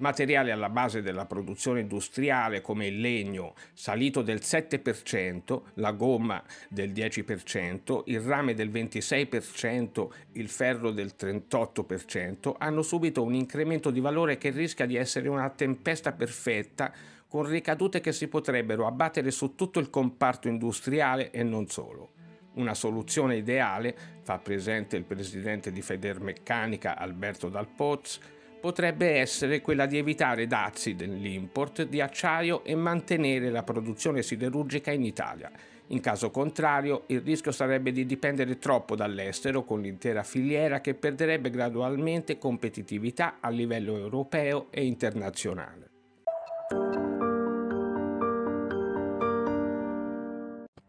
materiali 0.02 0.52
alla 0.52 0.70
base 0.70 1.02
della 1.02 1.26
produzione 1.26 1.80
industriale 1.80 2.62
come 2.62 2.88
il 2.88 3.00
legno 3.00 3.54
salito 3.74 4.22
del 4.22 4.40
7%, 4.40 5.62
la 5.76 5.92
gomma 5.92 6.44
del 6.68 6.92
10%, 6.92 8.02
il 8.06 8.20
rame 8.20 8.54
del 8.54 8.70
26%, 8.70 10.08
il 10.34 10.50
ferro 10.50 10.92
del 10.92 11.14
38%, 11.18 12.56
hanno 12.58 12.82
subito 12.82 13.24
un 13.24 13.34
incremento 13.34 13.92
di 13.92 14.00
valore 14.00 14.38
che 14.38 14.50
rischia 14.50 14.86
di 14.86 14.96
essere 14.96 15.30
una 15.30 15.50
tempesta 15.50 16.12
perfetta 16.12 16.92
con 17.28 17.46
ricadute 17.46 18.02
che 18.02 18.12
si 18.12 18.28
potrebbero 18.28 18.88
abbattere 18.88 19.32
su 19.32 19.56
tutto 19.56 19.80
il 19.80 19.90
comparto 19.90 20.50
industriale 20.50 21.32
e 21.32 21.44
non 21.44 21.68
solo. 21.68 22.10
Una 22.56 22.74
soluzione 22.74 23.38
ideale, 23.38 23.96
fa 24.24 24.38
presente 24.40 24.98
il 24.98 25.06
presidente 25.06 25.72
di 25.72 25.82
Federmeccanica 25.82 26.98
Alberto 26.98 27.48
Dalpoz, 27.48 28.20
potrebbe 28.62 29.18
essere 29.18 29.60
quella 29.60 29.88
di 29.88 29.98
evitare 29.98 30.48
dazi 30.48 30.96
dell'import 30.96 31.84
di 31.84 32.00
acciaio 32.00 32.64
e 32.64 32.76
mantenere 32.76 33.50
la 33.50 33.64
produzione 33.64 34.22
siderurgica 34.22 34.92
in 34.92 35.04
Italia. 35.04 35.52
In 35.88 36.00
caso 36.00 36.32
contrario, 36.32 37.04
il 37.08 37.20
rischio 37.20 37.52
sarebbe 37.52 37.92
di 37.92 38.06
dipendere 38.06 38.58
troppo 38.60 38.96
dall'estero 38.96 39.66
con 39.66 39.82
l'intera 39.82 40.24
filiera 40.24 40.80
che 40.80 40.94
perderebbe 40.94 41.50
gradualmente 41.50 42.38
competitività 42.38 43.38
a 43.42 43.50
livello 43.50 43.98
europeo 43.98 44.68
e 44.70 44.86
internazionale. 44.86 45.91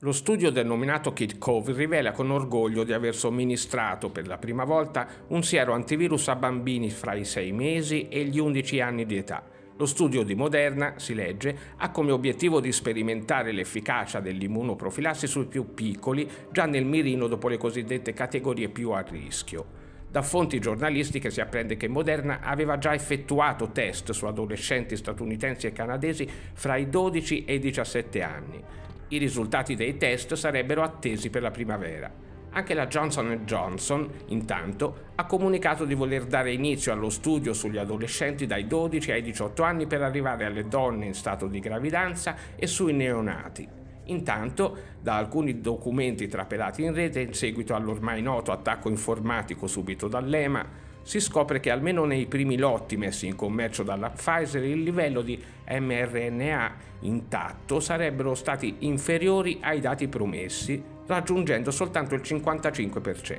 Lo 0.05 0.11
studio 0.11 0.51
denominato 0.51 1.13
Kit 1.13 1.39
Cove 1.39 1.73
rivela 1.75 2.11
con 2.11 2.33
orgoglio 2.33 2.83
di 2.83 2.93
aver 2.93 3.15
somministrato 3.15 4.11
per 4.11 4.27
la 4.27 4.37
prima 4.37 4.65
volta 4.65 5.07
un 5.29 5.45
siero 5.45 5.75
antivirus 5.75 6.27
a 6.27 6.35
bambini 6.35 6.91
fra 6.91 7.15
i 7.15 7.25
6 7.25 7.53
mesi 7.53 8.09
e 8.09 8.25
gli 8.25 8.41
11 8.41 8.81
anni 8.81 9.07
di 9.07 9.17
età. 9.17 9.45
Lo 9.77 9.87
studio 9.87 10.25
di 10.25 10.35
Moderna, 10.35 10.95
si 10.97 11.15
legge, 11.15 11.57
ha 11.77 11.93
come 11.93 12.11
obiettivo 12.11 12.59
di 12.59 12.73
sperimentare 12.73 13.53
l'efficacia 13.53 14.19
dell'immunoprofilassi 14.19 15.29
sui 15.29 15.47
più 15.47 15.73
piccoli 15.73 16.29
già 16.51 16.67
nel 16.67 16.85
mirino 16.85 17.29
dopo 17.29 17.47
le 17.47 17.57
cosiddette 17.57 18.13
categorie 18.13 18.71
più 18.71 18.91
a 18.91 19.05
rischio. 19.09 19.65
Da 20.11 20.23
fonti 20.23 20.59
giornalistiche 20.59 21.31
si 21.31 21.41
apprende 21.41 21.77
che 21.77 21.87
Moderna 21.87 22.41
aveva 22.41 22.77
già 22.77 22.93
effettuato 22.93 23.71
test 23.71 24.11
su 24.11 24.27
adolescenti 24.27 24.97
statunitensi 24.97 25.69
e 25.69 25.73
canadesi 25.73 26.29
fra 26.55 26.75
i 26.75 26.89
12 26.89 27.45
e 27.45 27.55
i 27.55 27.59
17 27.61 28.23
anni. 28.23 28.65
I 29.13 29.19
risultati 29.19 29.75
dei 29.75 29.99
test 29.99 30.33
sarebbero 30.33 30.83
attesi 30.83 31.29
per 31.29 31.43
la 31.43 31.51
primavera. 31.51 32.11
Anche 32.53 32.73
la 32.73 32.87
Johnson 32.87 33.43
Johnson, 33.45 34.11
intanto, 34.29 35.11
ha 35.17 35.27
comunicato 35.27 35.85
di 35.85 35.93
voler 35.93 36.25
dare 36.25 36.51
inizio 36.51 36.93
allo 36.93 37.11
studio 37.11 37.53
sugli 37.53 37.77
adolescenti 37.77 38.47
dai 38.47 38.67
12 38.67 39.13
ai 39.13 39.21
18 39.21 39.63
anni 39.63 39.87
per 39.87 40.01
arrivare 40.01 40.47
alle 40.47 40.67
donne 40.67 41.05
in 41.05 41.13
stato 41.13 41.47
di 41.47 41.61
gravidanza 41.61 42.37
e 42.57 42.67
sui 42.67 42.95
neonati. 42.95 43.69
Intanto, 44.05 44.79
da 44.99 45.17
alcuni 45.17 45.61
documenti 45.61 46.27
trapelati 46.27 46.83
in 46.83 46.95
rete 46.95 47.21
in 47.21 47.35
seguito 47.35 47.75
all'ormai 47.75 48.23
noto 48.23 48.51
attacco 48.51 48.89
informatico 48.89 49.67
subito 49.67 50.09
dall'EMA, 50.09 50.67
si 51.03 51.21
scopre 51.21 51.61
che 51.61 51.71
almeno 51.71 52.05
nei 52.05 52.27
primi 52.27 52.57
lotti 52.57 52.97
messi 52.97 53.27
in 53.27 53.37
commercio 53.37 53.83
dalla 53.83 54.11
Pfizer 54.11 54.63
il 54.65 54.83
livello 54.83 55.21
di 55.23 55.43
mRNA 55.69 56.75
intatto 57.01 57.81
sarebbero 57.81 58.35
stati 58.35 58.77
inferiori 58.81 59.59
ai 59.61 59.81
dati 59.81 60.09
promessi, 60.09 60.83
raggiungendo 61.07 61.71
soltanto 61.71 62.15
il 62.15 62.21
55%. 62.23 63.37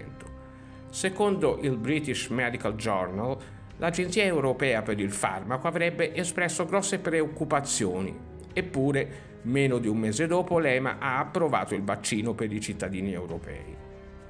Secondo 0.89 1.59
il 1.61 1.77
British 1.77 2.27
Medical 2.27 2.75
Journal, 2.75 3.37
l'Agenzia 3.77 4.23
europea 4.23 4.81
per 4.81 4.99
il 4.99 5.11
farmaco 5.11 5.67
avrebbe 5.67 6.13
espresso 6.13 6.65
grosse 6.65 6.99
preoccupazioni, 6.99 8.15
eppure 8.53 9.31
meno 9.43 9.77
di 9.79 9.87
un 9.87 9.97
mese 9.97 10.27
dopo 10.27 10.59
l'EMA 10.59 10.97
ha 10.99 11.19
approvato 11.19 11.73
il 11.73 11.83
vaccino 11.83 12.33
per 12.33 12.51
i 12.51 12.61
cittadini 12.61 13.13
europei. 13.13 13.75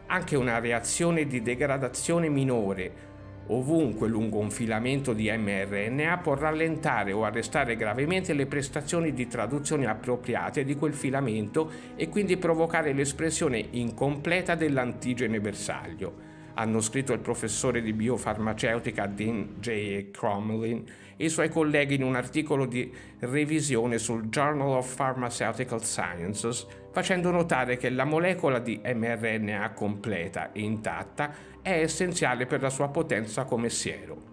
Anche 0.07 0.35
una 0.35 0.59
reazione 0.59 1.25
di 1.25 1.41
degradazione 1.41 2.29
minore 2.29 3.11
ovunque 3.47 4.07
lungo 4.07 4.39
un 4.39 4.49
filamento 4.49 5.13
di 5.13 5.29
mRNA 5.29 6.19
può 6.19 6.35
rallentare 6.35 7.11
o 7.11 7.25
arrestare 7.25 7.75
gravemente 7.75 8.33
le 8.33 8.45
prestazioni 8.45 9.13
di 9.13 9.27
traduzione 9.27 9.85
appropriate 9.85 10.63
di 10.63 10.75
quel 10.75 10.93
filamento 10.93 11.69
e 11.95 12.07
quindi 12.07 12.37
provocare 12.37 12.93
l'espressione 12.93 13.65
incompleta 13.71 14.55
dell'antigene 14.55 15.41
bersaglio. 15.41 16.31
Hanno 16.55 16.81
scritto 16.81 17.13
il 17.13 17.19
professore 17.19 17.81
di 17.81 17.93
biofarmaceutica 17.93 19.07
Dean 19.07 19.55
J. 19.59 20.11
Cromlin 20.11 20.85
e 21.17 21.25
i 21.25 21.29
suoi 21.29 21.49
colleghi 21.49 21.95
in 21.95 22.03
un 22.03 22.15
articolo 22.15 22.65
di 22.65 22.91
revisione 23.19 23.97
sul 23.97 24.27
Journal 24.27 24.69
of 24.69 24.95
Pharmaceutical 24.95 25.83
Sciences, 25.83 26.65
facendo 26.91 27.31
notare 27.31 27.77
che 27.77 27.89
la 27.89 28.05
molecola 28.05 28.59
di 28.59 28.79
mRNA 28.83 29.71
completa 29.71 30.51
e 30.51 30.61
intatta 30.61 31.33
è 31.63 31.71
essenziale 31.71 32.45
per 32.45 32.61
la 32.61 32.69
sua 32.69 32.89
potenza 32.89 33.45
come 33.45 33.69
siero. 33.69 34.31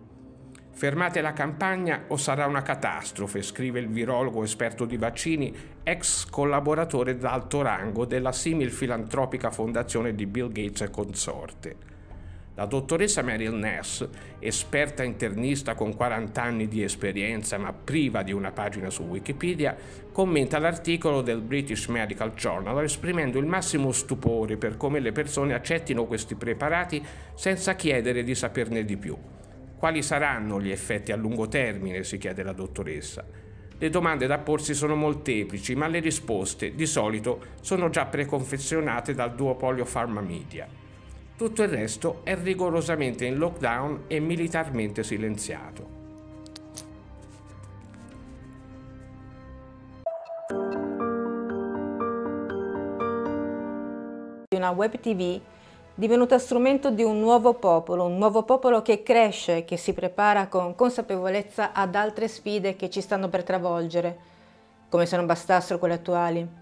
Fermate 0.73 1.21
la 1.21 1.33
campagna 1.33 2.05
o 2.09 2.17
sarà 2.17 2.47
una 2.47 2.63
catastrofe, 2.63 3.43
scrive 3.43 3.81
il 3.81 3.89
virologo 3.89 4.43
esperto 4.43 4.85
di 4.85 4.97
vaccini, 4.97 5.55
ex 5.83 6.25
collaboratore 6.29 7.17
d'alto 7.17 7.63
rango 7.63 8.05
della 8.05 8.33
simil 8.33 8.71
filantropica 8.71 9.51
fondazione 9.51 10.15
di 10.15 10.27
Bill 10.27 10.51
Gates 10.51 10.81
e 10.81 10.91
consorte. 10.91 11.77
La 12.61 12.67
dottoressa 12.67 13.23
Meryl 13.23 13.55
Ness, 13.55 14.07
esperta 14.39 15.03
internista 15.03 15.75
con 15.75 15.97
40 15.97 16.43
anni 16.43 16.69
di 16.69 16.83
esperienza 16.83 17.57
ma 17.57 17.73
priva 17.73 18.23
di 18.23 18.33
una 18.33 18.53
pagina 18.53 18.91
su 18.91 19.05
Wikipedia, 19.05 19.75
commenta 20.13 20.59
l'articolo 20.59 21.23
del 21.23 21.41
British 21.41 21.87
Medical 21.87 22.35
Journal 22.35 22.85
esprimendo 22.85 23.39
il 23.39 23.47
massimo 23.47 23.93
stupore 23.93 24.59
per 24.59 24.77
come 24.77 25.01
le 25.01 25.11
persone 25.11 25.55
accettino 25.55 26.05
questi 26.05 26.35
preparati 26.35 27.03
senza 27.35 27.75
chiedere 27.77 28.23
di 28.25 28.35
saperne 28.35 28.85
di 28.85 28.99
più. 28.99 29.17
Quali 29.79 30.03
saranno 30.03 30.61
gli 30.61 30.71
effetti 30.71 31.13
a 31.13 31.17
lungo 31.17 31.49
termine? 31.49 32.05
si 32.05 32.19
chiede 32.19 32.43
la 32.43 32.53
dottoressa. 32.53 33.25
Le 33.79 33.89
domande 33.89 34.27
da 34.27 34.37
porsi 34.37 34.75
sono 34.75 34.95
molteplici, 34.97 35.75
ma 35.75 35.87
le 35.87 36.01
risposte, 36.01 36.75
di 36.75 36.85
solito, 36.85 37.43
sono 37.63 37.89
già 37.89 38.05
preconfezionate 38.05 39.15
dal 39.15 39.35
duopolio 39.35 39.87
Pharma 39.91 40.21
Media. 40.21 40.80
Tutto 41.41 41.63
il 41.63 41.71
resto 41.71 42.21
è 42.23 42.37
rigorosamente 42.37 43.25
in 43.25 43.39
lockdown 43.39 44.05
e 44.09 44.21
militarmente 44.21 45.03
silenziato. 45.03 45.89
Una 54.55 54.69
web 54.73 55.01
TV 55.01 55.41
divenuta 55.95 56.39
strumento 56.39 56.91
di 56.91 57.03
un 57.03 57.19
nuovo 57.19 57.55
popolo, 57.55 58.05
un 58.05 58.19
nuovo 58.19 58.43
popolo 58.43 58.83
che 58.83 59.03
cresce, 59.03 59.65
che 59.65 59.79
si 59.79 59.95
prepara 59.95 60.47
con 60.49 60.75
consapevolezza 60.75 61.73
ad 61.73 61.95
altre 61.95 62.29
sfide 62.29 62.77
che 62.77 62.91
ci 62.91 63.01
stanno 63.01 63.31
per 63.31 63.45
travolgere, 63.45 64.19
come 64.91 65.07
se 65.07 65.17
non 65.17 65.25
bastassero 65.25 65.79
quelle 65.79 65.95
attuali. 65.95 66.60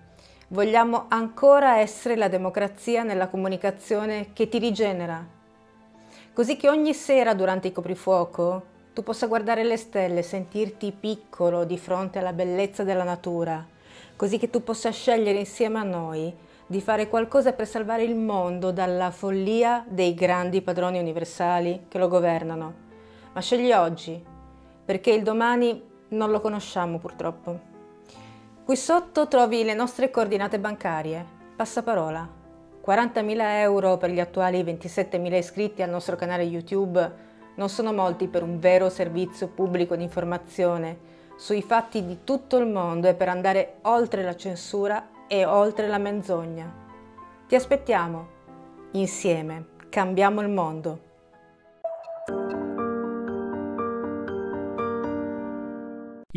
Vogliamo 0.50 1.04
ancora 1.08 1.76
essere 1.76 2.16
la 2.16 2.28
democrazia 2.28 3.02
nella 3.02 3.28
comunicazione 3.28 4.32
che 4.32 4.48
ti 4.48 4.58
rigenera, 4.58 5.22
così 6.32 6.56
che 6.56 6.70
ogni 6.70 6.94
sera 6.94 7.34
durante 7.34 7.66
il 7.66 7.74
coprifuoco 7.74 8.64
tu 8.94 9.02
possa 9.02 9.26
guardare 9.26 9.62
le 9.62 9.76
stelle, 9.76 10.22
sentirti 10.22 10.96
piccolo 10.98 11.64
di 11.64 11.76
fronte 11.76 12.18
alla 12.18 12.32
bellezza 12.32 12.82
della 12.82 13.04
natura, 13.04 13.62
così 14.16 14.38
che 14.38 14.48
tu 14.48 14.64
possa 14.64 14.90
scegliere 14.90 15.38
insieme 15.38 15.80
a 15.80 15.82
noi 15.82 16.34
di 16.66 16.80
fare 16.80 17.08
qualcosa 17.08 17.52
per 17.52 17.66
salvare 17.66 18.04
il 18.04 18.16
mondo 18.16 18.70
dalla 18.70 19.10
follia 19.10 19.84
dei 19.86 20.14
grandi 20.14 20.62
padroni 20.62 20.98
universali 20.98 21.84
che 21.88 21.98
lo 21.98 22.08
governano, 22.08 22.74
ma 23.34 23.40
sceglie 23.42 23.74
oggi, 23.74 24.24
perché 24.82 25.10
il 25.10 25.22
domani 25.22 25.82
non 26.08 26.30
lo 26.30 26.40
conosciamo 26.40 26.98
purtroppo. 26.98 27.67
Qui 28.68 28.76
sotto 28.76 29.28
trovi 29.28 29.64
le 29.64 29.72
nostre 29.72 30.10
coordinate 30.10 30.58
bancarie, 30.58 31.24
passaparola. 31.56 32.28
40.000 32.84 33.36
euro 33.60 33.96
per 33.96 34.10
gli 34.10 34.20
attuali 34.20 34.62
27.000 34.62 35.34
iscritti 35.36 35.80
al 35.80 35.88
nostro 35.88 36.16
canale 36.16 36.42
YouTube 36.42 37.12
non 37.54 37.70
sono 37.70 37.94
molti 37.94 38.28
per 38.28 38.42
un 38.42 38.58
vero 38.58 38.90
servizio 38.90 39.48
pubblico 39.48 39.96
di 39.96 40.02
informazione 40.02 40.98
sui 41.38 41.62
fatti 41.62 42.04
di 42.04 42.18
tutto 42.24 42.58
il 42.58 42.66
mondo 42.66 43.08
e 43.08 43.14
per 43.14 43.30
andare 43.30 43.76
oltre 43.84 44.22
la 44.22 44.36
censura 44.36 45.26
e 45.26 45.46
oltre 45.46 45.88
la 45.88 45.96
menzogna. 45.96 46.70
Ti 47.46 47.54
aspettiamo. 47.54 48.28
Insieme 48.90 49.64
cambiamo 49.88 50.42
il 50.42 50.50
mondo. 50.50 51.07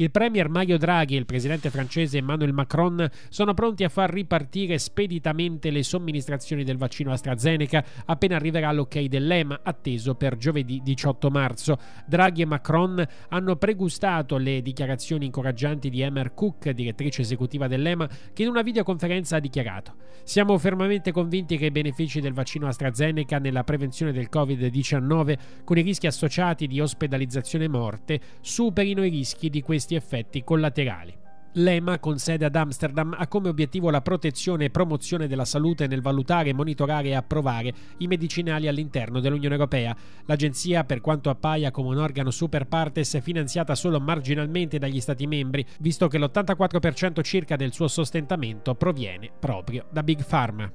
Il 0.02 0.10
premier 0.10 0.50
Mario 0.50 0.80
Draghi 0.80 1.14
e 1.14 1.20
il 1.20 1.28
presidente 1.28 1.70
francese 1.70 2.18
Emmanuel 2.18 2.54
Macron 2.54 3.08
sono 3.30 3.54
pronti 3.54 3.84
a 3.84 3.90
far 3.90 4.12
ripartire 4.12 4.80
speditamente 4.80 5.70
le 5.70 5.84
somministrazioni 5.84 6.64
del 6.64 6.78
vaccino 6.78 7.12
AstraZeneca 7.12 7.86
appena 8.06 8.36
arriverà 8.36 8.72
l'ok 8.72 9.00
dell'EMA, 9.00 9.60
atteso 9.62 10.16
per 10.16 10.38
giovedì 10.38 10.82
18 10.84 11.30
marzo. 11.30 11.78
Draghi 12.08 12.42
e 12.42 12.46
Macron 12.46 13.08
hanno 13.30 13.56
pregustato 13.58 14.38
le 14.38 14.64
dichiarazioni 14.64 15.26
incoraggianti 15.26 15.92
di 15.92 16.02
Emer 16.02 16.34
Cook, 16.34 16.72
direttrice 16.72 17.22
esecutiva 17.22 17.68
dell'EMA, 17.68 18.10
che 18.34 18.42
in 18.42 18.50
una 18.50 18.64
videoconferenza 18.64 19.36
ha 19.36 19.40
dichiarato: 19.40 19.94
Siamo 20.24 20.58
fermamente 20.58 21.12
convinti 21.12 21.58
che 21.58 21.68
i 21.68 21.72
benefici 21.72 22.22
del 22.22 22.34
vaccino 22.34 22.66
AstraZeneca 22.66 23.38
nella 23.38 23.64
prevenzione 23.64 24.12
del 24.12 24.30
Covid-19, 24.34 25.38
con 25.64 25.78
i 25.78 25.84
rischi 25.84 26.08
associati 26.08 26.66
di 26.66 26.82
ospedalizzazione 26.82 27.66
e 27.66 27.70
morte, 27.70 28.20
superino 28.42 29.06
i 29.06 29.10
rischi 29.12 29.52
di 29.52 29.62
questi 29.62 29.90
questi 29.92 29.96
effetti 29.96 30.44
collaterali. 30.44 31.20
L'EMA, 31.56 32.00
con 32.00 32.18
sede 32.18 32.46
ad 32.46 32.56
Amsterdam, 32.56 33.14
ha 33.18 33.28
come 33.28 33.50
obiettivo 33.50 33.90
la 33.90 34.00
protezione 34.00 34.66
e 34.66 34.70
promozione 34.70 35.28
della 35.28 35.44
salute 35.44 35.86
nel 35.86 36.02
valutare, 36.02 36.54
monitorare 36.54 37.10
e 37.10 37.16
approvare 37.16 37.74
i 37.98 38.08
medicinali 38.08 38.70
all'interno 38.70 39.20
dell'Unione 39.20 39.56
Europea. 39.56 39.94
L'agenzia, 40.28 40.86
per 40.86 41.02
quanto 41.02 41.30
appaia 41.30 41.72
come 41.72 41.90
un 41.90 41.98
organo 41.98 42.32
super 42.32 42.68
partes, 42.68 43.16
è 43.16 43.22
finanziata 43.22 43.76
solo 43.76 44.00
marginalmente 44.00 44.78
dagli 44.78 45.02
Stati 45.02 45.28
membri, 45.28 45.66
visto 45.80 46.08
che 46.08 46.18
l'84% 46.18 47.22
circa 47.22 47.58
del 47.58 47.74
suo 47.74 47.90
sostentamento 47.90 48.74
proviene 48.76 49.30
proprio 49.38 49.88
da 49.92 50.04
Big 50.04 50.24
Pharma. 50.26 50.72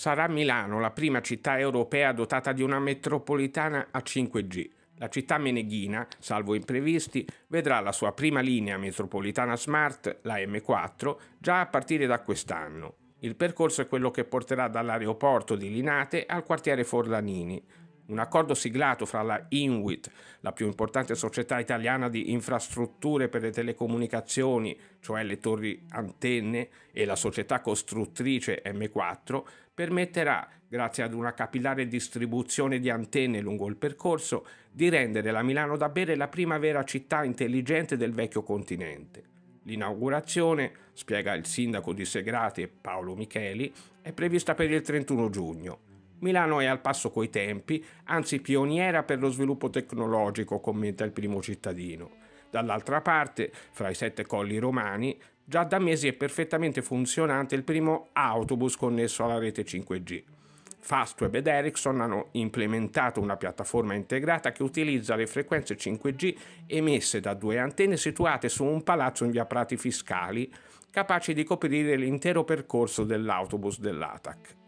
Sarà 0.00 0.28
Milano 0.28 0.80
la 0.80 0.92
prima 0.92 1.20
città 1.20 1.58
europea 1.58 2.12
dotata 2.12 2.54
di 2.54 2.62
una 2.62 2.78
metropolitana 2.78 3.88
a 3.90 3.98
5G. 3.98 4.70
La 4.94 5.10
città 5.10 5.36
meneghina, 5.36 6.08
salvo 6.18 6.54
imprevisti, 6.54 7.26
vedrà 7.48 7.80
la 7.80 7.92
sua 7.92 8.12
prima 8.12 8.40
linea 8.40 8.78
metropolitana 8.78 9.58
smart, 9.58 10.20
la 10.22 10.36
M4, 10.36 11.16
già 11.36 11.60
a 11.60 11.66
partire 11.66 12.06
da 12.06 12.18
quest'anno. 12.20 12.94
Il 13.18 13.36
percorso 13.36 13.82
è 13.82 13.88
quello 13.88 14.10
che 14.10 14.24
porterà 14.24 14.68
dall'aeroporto 14.68 15.54
di 15.54 15.70
Linate 15.70 16.24
al 16.24 16.44
quartiere 16.44 16.84
Forlanini, 16.84 17.62
un 18.10 18.18
accordo 18.18 18.54
siglato 18.54 19.06
fra 19.06 19.22
la 19.22 19.46
INWIT, 19.48 20.10
la 20.40 20.52
più 20.52 20.66
importante 20.66 21.14
società 21.14 21.58
italiana 21.58 22.08
di 22.08 22.32
infrastrutture 22.32 23.28
per 23.28 23.42
le 23.42 23.50
telecomunicazioni, 23.50 24.78
cioè 25.00 25.22
le 25.22 25.38
torri 25.38 25.84
antenne, 25.90 26.68
e 26.92 27.04
la 27.04 27.16
società 27.16 27.60
costruttrice 27.60 28.62
M4, 28.66 29.42
permetterà, 29.72 30.48
grazie 30.68 31.04
ad 31.04 31.14
una 31.14 31.34
capillare 31.34 31.86
distribuzione 31.86 32.78
di 32.80 32.90
antenne 32.90 33.40
lungo 33.40 33.68
il 33.68 33.76
percorso, 33.76 34.46
di 34.70 34.88
rendere 34.88 35.30
la 35.30 35.42
Milano 35.42 35.76
da 35.76 35.88
bere 35.88 36.16
la 36.16 36.28
prima 36.28 36.58
vera 36.58 36.84
città 36.84 37.24
intelligente 37.24 37.96
del 37.96 38.12
vecchio 38.12 38.42
continente. 38.42 39.22
L'inaugurazione, 39.64 40.72
spiega 40.94 41.34
il 41.34 41.46
sindaco 41.46 41.92
di 41.92 42.04
Segrate 42.04 42.68
Paolo 42.68 43.14
Micheli, 43.14 43.72
è 44.02 44.12
prevista 44.12 44.54
per 44.54 44.70
il 44.70 44.80
31 44.80 45.30
giugno. 45.30 45.89
Milano 46.20 46.60
è 46.60 46.66
al 46.66 46.80
passo 46.80 47.10
coi 47.10 47.30
tempi, 47.30 47.84
anzi 48.04 48.40
pioniera 48.40 49.02
per 49.02 49.20
lo 49.20 49.30
sviluppo 49.30 49.70
tecnologico, 49.70 50.60
commenta 50.60 51.04
il 51.04 51.12
primo 51.12 51.42
cittadino. 51.42 52.10
Dall'altra 52.50 53.00
parte, 53.00 53.50
fra 53.72 53.88
i 53.90 53.94
sette 53.94 54.26
colli 54.26 54.58
romani, 54.58 55.18
già 55.44 55.64
da 55.64 55.78
mesi 55.78 56.08
è 56.08 56.12
perfettamente 56.12 56.82
funzionante 56.82 57.54
il 57.54 57.64
primo 57.64 58.08
autobus 58.12 58.76
connesso 58.76 59.24
alla 59.24 59.38
rete 59.38 59.64
5G. 59.64 60.22
Fastweb 60.82 61.34
ed 61.34 61.46
Ericsson 61.46 62.00
hanno 62.00 62.28
implementato 62.32 63.20
una 63.20 63.36
piattaforma 63.36 63.94
integrata 63.94 64.50
che 64.50 64.62
utilizza 64.62 65.14
le 65.14 65.26
frequenze 65.26 65.76
5G 65.76 66.36
emesse 66.66 67.20
da 67.20 67.34
due 67.34 67.58
antenne 67.58 67.96
situate 67.96 68.48
su 68.48 68.64
un 68.64 68.82
palazzo 68.82 69.24
in 69.24 69.30
via 69.30 69.44
Prati 69.44 69.76
Fiscali, 69.76 70.52
capaci 70.90 71.34
di 71.34 71.44
coprire 71.44 71.96
l'intero 71.96 72.44
percorso 72.44 73.04
dell'autobus 73.04 73.78
dell'ATAC. 73.78 74.59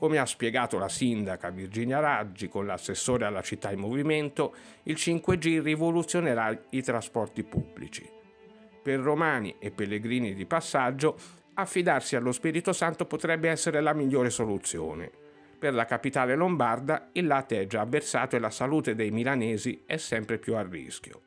Come 0.00 0.16
ha 0.16 0.24
spiegato 0.24 0.78
la 0.78 0.88
sindaca 0.88 1.50
Virginia 1.50 2.00
Raggi 2.00 2.48
con 2.48 2.64
l'assessore 2.64 3.26
alla 3.26 3.42
città 3.42 3.70
in 3.70 3.80
movimento, 3.80 4.54
il 4.84 4.94
5G 4.94 5.60
rivoluzionerà 5.60 6.58
i 6.70 6.80
trasporti 6.80 7.42
pubblici. 7.42 8.10
Per 8.82 8.98
romani 8.98 9.56
e 9.58 9.70
pellegrini 9.70 10.32
di 10.32 10.46
passaggio, 10.46 11.18
affidarsi 11.52 12.16
allo 12.16 12.32
Spirito 12.32 12.72
Santo 12.72 13.04
potrebbe 13.04 13.50
essere 13.50 13.82
la 13.82 13.92
migliore 13.92 14.30
soluzione. 14.30 15.10
Per 15.58 15.74
la 15.74 15.84
capitale 15.84 16.34
lombarda 16.34 17.10
il 17.12 17.26
latte 17.26 17.60
è 17.60 17.66
già 17.66 17.82
avversato 17.82 18.36
e 18.36 18.38
la 18.38 18.48
salute 18.48 18.94
dei 18.94 19.10
milanesi 19.10 19.82
è 19.84 19.98
sempre 19.98 20.38
più 20.38 20.56
a 20.56 20.62
rischio. 20.62 21.20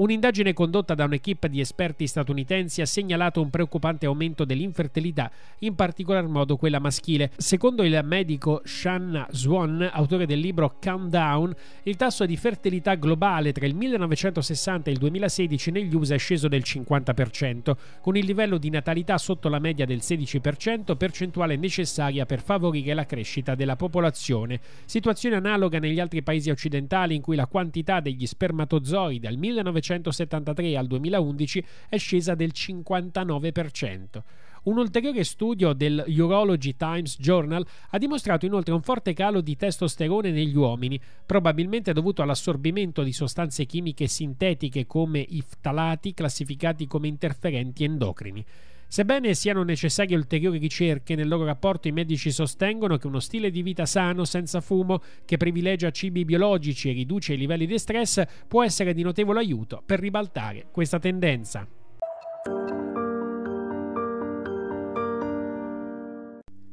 Un'indagine 0.00 0.54
condotta 0.54 0.94
da 0.94 1.04
un'equipe 1.04 1.50
di 1.50 1.60
esperti 1.60 2.06
statunitensi 2.06 2.80
ha 2.80 2.86
segnalato 2.86 3.42
un 3.42 3.50
preoccupante 3.50 4.06
aumento 4.06 4.46
dell'infertilità, 4.46 5.30
in 5.58 5.74
particolar 5.74 6.26
modo 6.26 6.56
quella 6.56 6.78
maschile. 6.78 7.32
Secondo 7.36 7.82
il 7.82 8.00
medico 8.02 8.62
Shanna 8.64 9.28
Swan, 9.30 9.86
autore 9.92 10.24
del 10.24 10.38
libro 10.38 10.76
Countdown, 10.80 11.54
il 11.82 11.96
tasso 11.96 12.24
di 12.24 12.38
fertilità 12.38 12.94
globale 12.94 13.52
tra 13.52 13.66
il 13.66 13.74
1960 13.74 14.88
e 14.88 14.92
il 14.94 14.98
2016 15.00 15.70
negli 15.70 15.94
USA 15.94 16.14
è 16.14 16.18
sceso 16.18 16.48
del 16.48 16.62
50%, 16.64 17.76
con 18.00 18.16
il 18.16 18.24
livello 18.24 18.56
di 18.56 18.70
natalità 18.70 19.18
sotto 19.18 19.50
la 19.50 19.58
media 19.58 19.84
del 19.84 19.98
16%, 19.98 20.96
percentuale 20.96 21.56
necessaria 21.56 22.24
per 22.24 22.40
favorire 22.40 22.94
la 22.94 23.04
crescita 23.04 23.54
della 23.54 23.76
popolazione. 23.76 24.60
Situazione 24.86 25.36
analoga 25.36 25.78
negli 25.78 26.00
altri 26.00 26.22
paesi 26.22 26.48
occidentali 26.48 27.14
in 27.14 27.20
cui 27.20 27.36
la 27.36 27.46
quantità 27.46 28.00
degli 28.00 28.24
spermatozoi 28.24 29.20
dal 29.20 29.36
1960 29.36 29.88
1973 29.90 30.76
al 30.76 30.86
2011 30.86 31.64
è 31.88 31.98
scesa 31.98 32.34
del 32.34 32.52
59%. 32.54 34.22
Un 34.62 34.76
ulteriore 34.76 35.24
studio 35.24 35.72
del 35.72 36.04
Urology 36.06 36.76
Times 36.76 37.16
Journal 37.18 37.66
ha 37.90 37.98
dimostrato 37.98 38.44
inoltre 38.44 38.74
un 38.74 38.82
forte 38.82 39.14
calo 39.14 39.40
di 39.40 39.56
testosterone 39.56 40.30
negli 40.30 40.54
uomini, 40.54 41.00
probabilmente 41.24 41.94
dovuto 41.94 42.20
all'assorbimento 42.20 43.02
di 43.02 43.12
sostanze 43.12 43.64
chimiche 43.64 44.06
sintetiche 44.06 44.86
come 44.86 45.20
i 45.26 45.40
ftalati 45.40 46.12
classificati 46.12 46.86
come 46.86 47.08
interferenti 47.08 47.84
endocrini. 47.84 48.44
Sebbene 48.92 49.34
siano 49.34 49.62
necessarie 49.62 50.16
ulteriori 50.16 50.58
ricerche, 50.58 51.14
nel 51.14 51.28
loro 51.28 51.44
rapporto 51.44 51.86
i 51.86 51.92
medici 51.92 52.32
sostengono 52.32 52.96
che 52.96 53.06
uno 53.06 53.20
stile 53.20 53.52
di 53.52 53.62
vita 53.62 53.86
sano, 53.86 54.24
senza 54.24 54.60
fumo, 54.60 55.00
che 55.24 55.36
privilegia 55.36 55.92
cibi 55.92 56.24
biologici 56.24 56.90
e 56.90 56.94
riduce 56.94 57.34
i 57.34 57.36
livelli 57.36 57.66
di 57.66 57.78
stress, 57.78 58.24
può 58.48 58.64
essere 58.64 58.92
di 58.92 59.02
notevole 59.02 59.38
aiuto 59.38 59.80
per 59.86 60.00
ribaltare 60.00 60.66
questa 60.72 60.98
tendenza. 60.98 61.68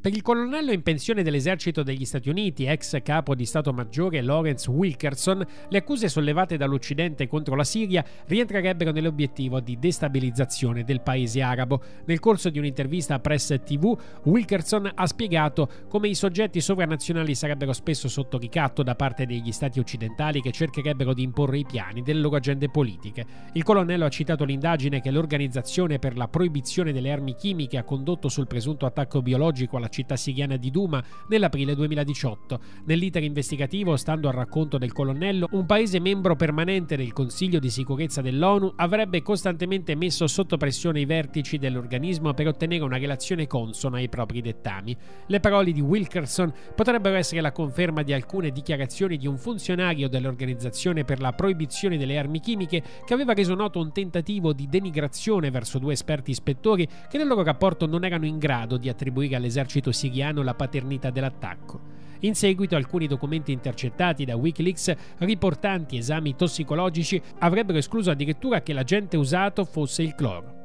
Per 0.07 0.15
il 0.15 0.21
colonnello 0.21 0.71
in 0.71 0.83
pensione 0.83 1.21
dell'esercito 1.21 1.83
degli 1.83 2.05
Stati 2.05 2.29
Uniti, 2.29 2.63
ex 2.63 3.01
capo 3.03 3.35
di 3.35 3.43
Stato 3.43 3.73
Maggiore 3.73 4.21
Lawrence 4.21 4.69
Wilkerson, 4.69 5.45
le 5.67 5.77
accuse 5.77 6.07
sollevate 6.07 6.55
dall'Occidente 6.55 7.27
contro 7.27 7.55
la 7.55 7.65
Siria 7.65 8.05
rientrerebbero 8.25 8.91
nell'obiettivo 8.91 9.59
di 9.59 9.77
destabilizzazione 9.77 10.85
del 10.85 11.01
paese 11.01 11.41
arabo. 11.41 11.81
Nel 12.05 12.21
corso 12.21 12.49
di 12.49 12.57
un'intervista 12.57 13.15
a 13.15 13.19
Press 13.19 13.53
TV, 13.65 13.99
Wilkerson 14.23 14.89
ha 14.95 15.05
spiegato 15.07 15.69
come 15.89 16.07
i 16.07 16.15
soggetti 16.15 16.61
sovranazionali 16.61 17.35
sarebbero 17.35 17.73
spesso 17.73 18.07
sotto 18.07 18.37
ricatto 18.37 18.83
da 18.83 18.95
parte 18.95 19.25
degli 19.25 19.51
Stati 19.51 19.77
occidentali 19.77 20.39
che 20.39 20.53
cercherebbero 20.53 21.13
di 21.13 21.23
imporre 21.23 21.57
i 21.57 21.65
piani 21.65 22.01
delle 22.01 22.21
loro 22.21 22.37
agende 22.37 22.69
politiche. 22.69 23.25
Il 23.51 23.63
colonnello 23.63 24.05
ha 24.05 24.09
citato 24.09 24.45
l'indagine 24.45 25.01
che 25.01 25.11
l'Organizzazione 25.11 25.99
per 25.99 26.15
la 26.15 26.29
proibizione 26.29 26.93
delle 26.93 27.11
armi 27.11 27.35
chimiche 27.35 27.77
ha 27.77 27.83
condotto 27.83 28.29
sul 28.29 28.47
presunto 28.47 28.85
attacco 28.85 29.21
biologico 29.21 29.75
alla 29.75 29.89
città 29.97 30.15
siriana 30.15 30.57
di 30.57 30.69
Duma 30.69 31.03
nell'aprile 31.27 31.73
2018. 31.73 32.59
Nell'iter 32.85 33.23
investigativo, 33.23 33.97
stando 33.97 34.27
al 34.27 34.35
racconto 34.35 34.77
del 34.77 34.93
colonnello, 34.93 35.47
un 35.51 35.65
paese 35.65 35.99
membro 35.99 36.35
permanente 36.35 36.95
del 36.95 37.13
Consiglio 37.13 37.57
di 37.57 37.71
sicurezza 37.71 38.21
dell'ONU 38.21 38.73
avrebbe 38.75 39.23
costantemente 39.23 39.95
messo 39.95 40.27
sotto 40.27 40.57
pressione 40.57 40.99
i 40.99 41.05
vertici 41.05 41.57
dell'organismo 41.57 42.33
per 42.35 42.47
ottenere 42.47 42.83
una 42.83 42.99
relazione 42.99 43.47
consona 43.47 43.97
ai 43.97 44.07
propri 44.07 44.41
dettami. 44.41 44.95
Le 45.25 45.39
parole 45.39 45.71
di 45.71 45.81
Wilkerson 45.81 46.53
potrebbero 46.75 47.15
essere 47.15 47.41
la 47.41 47.51
conferma 47.51 48.03
di 48.03 48.13
alcune 48.13 48.51
dichiarazioni 48.51 49.17
di 49.17 49.25
un 49.25 49.37
funzionario 49.37 50.07
dell'Organizzazione 50.07 51.05
per 51.05 51.19
la 51.19 51.33
proibizione 51.33 51.97
delle 51.97 52.19
armi 52.19 52.39
chimiche 52.39 52.83
che 53.03 53.13
aveva 53.13 53.33
reso 53.33 53.55
noto 53.55 53.79
un 53.79 53.91
tentativo 53.91 54.53
di 54.53 54.67
denigrazione 54.69 55.49
verso 55.49 55.79
due 55.79 55.93
esperti 55.93 56.29
ispettori 56.31 56.87
che 57.09 57.17
nel 57.17 57.27
loro 57.27 57.41
rapporto 57.43 57.87
non 57.87 58.05
erano 58.05 58.25
in 58.27 58.37
grado 58.37 58.77
di 58.77 58.89
attribuire 58.89 59.35
all'esercito 59.35 59.76
siriano 59.91 60.43
la 60.43 60.53
paternità 60.53 61.09
dell'attacco. 61.09 61.95
In 62.21 62.33
seguito 62.33 62.75
alcuni 62.75 63.07
documenti 63.07 63.51
intercettati 63.51 64.25
da 64.25 64.35
Wikileaks 64.35 64.93
riportanti 65.19 65.97
esami 65.97 66.35
tossicologici 66.35 67.21
avrebbero 67.39 67.77
escluso 67.77 68.09
addirittura 68.09 68.61
che 68.61 68.73
l'agente 68.73 69.17
usato 69.17 69.65
fosse 69.65 70.01
il 70.01 70.15
cloro. 70.15 70.55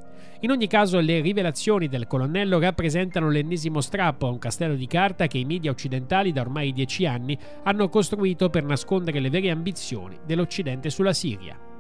In 0.40 0.50
ogni 0.50 0.66
caso, 0.66 0.98
le 0.98 1.20
rivelazioni 1.20 1.86
del 1.86 2.08
colonnello 2.08 2.58
rappresentano 2.58 3.30
l'ennesimo 3.30 3.80
strappo 3.80 4.26
a 4.26 4.30
un 4.30 4.38
castello 4.38 4.74
di 4.74 4.88
carta 4.88 5.28
che 5.28 5.38
i 5.38 5.44
media 5.44 5.70
occidentali 5.70 6.32
da 6.32 6.40
ormai 6.40 6.72
dieci 6.72 7.06
anni 7.06 7.38
hanno 7.62 7.88
costruito 7.88 8.50
per 8.50 8.64
nascondere 8.64 9.20
le 9.20 9.30
vere 9.30 9.50
ambizioni 9.50 10.18
dell'Occidente 10.26 10.90
sulla 10.90 11.12
Siria. 11.12 11.71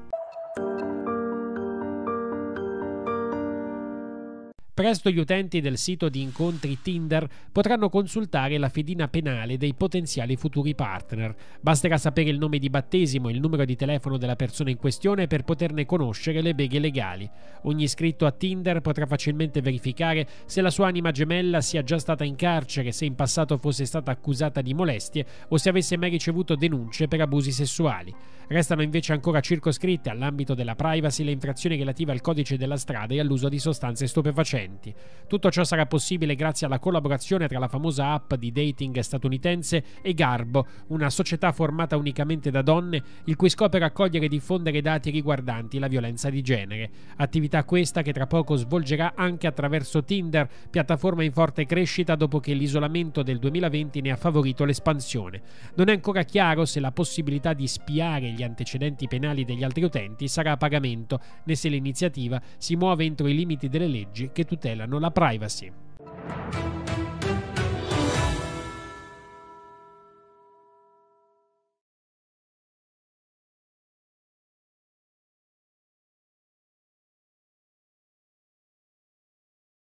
Presto 4.82 5.10
gli 5.10 5.18
utenti 5.20 5.60
del 5.60 5.78
sito 5.78 6.08
di 6.08 6.22
incontri 6.22 6.80
Tinder 6.82 7.28
potranno 7.52 7.88
consultare 7.88 8.58
la 8.58 8.68
fedina 8.68 9.06
penale 9.06 9.56
dei 9.56 9.74
potenziali 9.74 10.34
futuri 10.34 10.74
partner. 10.74 11.32
Basterà 11.60 11.96
sapere 11.98 12.30
il 12.30 12.38
nome 12.38 12.58
di 12.58 12.68
battesimo 12.68 13.28
e 13.28 13.32
il 13.32 13.38
numero 13.38 13.64
di 13.64 13.76
telefono 13.76 14.18
della 14.18 14.34
persona 14.34 14.70
in 14.70 14.78
questione 14.78 15.28
per 15.28 15.44
poterne 15.44 15.86
conoscere 15.86 16.42
le 16.42 16.56
beghe 16.56 16.80
legali. 16.80 17.30
Ogni 17.62 17.84
iscritto 17.84 18.26
a 18.26 18.32
Tinder 18.32 18.80
potrà 18.80 19.06
facilmente 19.06 19.60
verificare 19.60 20.26
se 20.46 20.60
la 20.60 20.70
sua 20.70 20.88
anima 20.88 21.12
gemella 21.12 21.60
sia 21.60 21.84
già 21.84 22.00
stata 22.00 22.24
in 22.24 22.34
carcere, 22.34 22.90
se 22.90 23.04
in 23.04 23.14
passato 23.14 23.58
fosse 23.58 23.84
stata 23.84 24.10
accusata 24.10 24.62
di 24.62 24.74
molestie 24.74 25.24
o 25.50 25.58
se 25.58 25.68
avesse 25.68 25.96
mai 25.96 26.10
ricevuto 26.10 26.56
denunce 26.56 27.06
per 27.06 27.20
abusi 27.20 27.52
sessuali. 27.52 28.12
Restano 28.48 28.82
invece 28.82 29.12
ancora 29.12 29.38
circoscritte 29.38 30.10
all'ambito 30.10 30.54
della 30.54 30.74
privacy 30.74 31.22
le 31.22 31.30
infrazioni 31.30 31.76
relative 31.76 32.10
al 32.10 32.20
codice 32.20 32.56
della 32.56 32.76
strada 32.76 33.14
e 33.14 33.20
all'uso 33.20 33.48
di 33.48 33.60
sostanze 33.60 34.08
stupefacenti. 34.08 34.71
Tutto 35.32 35.50
ciò 35.50 35.64
sarà 35.64 35.86
possibile 35.86 36.34
grazie 36.34 36.66
alla 36.66 36.78
collaborazione 36.78 37.48
tra 37.48 37.58
la 37.58 37.66
famosa 37.66 38.12
app 38.12 38.34
di 38.34 38.52
dating 38.52 38.98
statunitense 38.98 39.82
e 40.02 40.12
Garbo, 40.12 40.66
una 40.88 41.08
società 41.08 41.52
formata 41.52 41.96
unicamente 41.96 42.50
da 42.50 42.60
donne, 42.60 43.02
il 43.24 43.36
cui 43.36 43.48
scopo 43.48 43.76
è 43.76 43.80
raccogliere 43.80 44.26
e 44.26 44.28
diffondere 44.28 44.82
dati 44.82 45.10
riguardanti 45.10 45.78
la 45.78 45.88
violenza 45.88 46.28
di 46.28 46.42
genere. 46.42 46.90
Attività 47.16 47.64
questa 47.64 48.02
che 48.02 48.12
tra 48.12 48.26
poco 48.26 48.56
svolgerà 48.56 49.14
anche 49.16 49.46
attraverso 49.46 50.04
Tinder, 50.04 50.48
piattaforma 50.68 51.22
in 51.22 51.32
forte 51.32 51.64
crescita 51.64 52.14
dopo 52.14 52.38
che 52.38 52.52
l'isolamento 52.52 53.22
del 53.22 53.38
2020 53.38 54.00
ne 54.02 54.10
ha 54.10 54.16
favorito 54.16 54.64
l'espansione. 54.64 55.40
Non 55.76 55.88
è 55.88 55.92
ancora 55.92 56.24
chiaro 56.24 56.66
se 56.66 56.78
la 56.78 56.92
possibilità 56.92 57.54
di 57.54 57.66
spiare 57.66 58.30
gli 58.32 58.42
antecedenti 58.42 59.08
penali 59.08 59.44
degli 59.44 59.64
altri 59.64 59.82
utenti 59.82 60.28
sarà 60.28 60.52
a 60.52 60.56
pagamento, 60.58 61.20
né 61.44 61.54
se 61.54 61.68
l'iniziativa 61.68 62.40
si 62.58 62.76
muove 62.76 63.04
entro 63.04 63.28
i 63.28 63.34
limiti 63.34 63.68
delle 63.68 63.86
leggi 63.86 64.30
che 64.32 64.44
tutelano 64.52 64.98
la 64.98 65.10
privacy. 65.10 65.72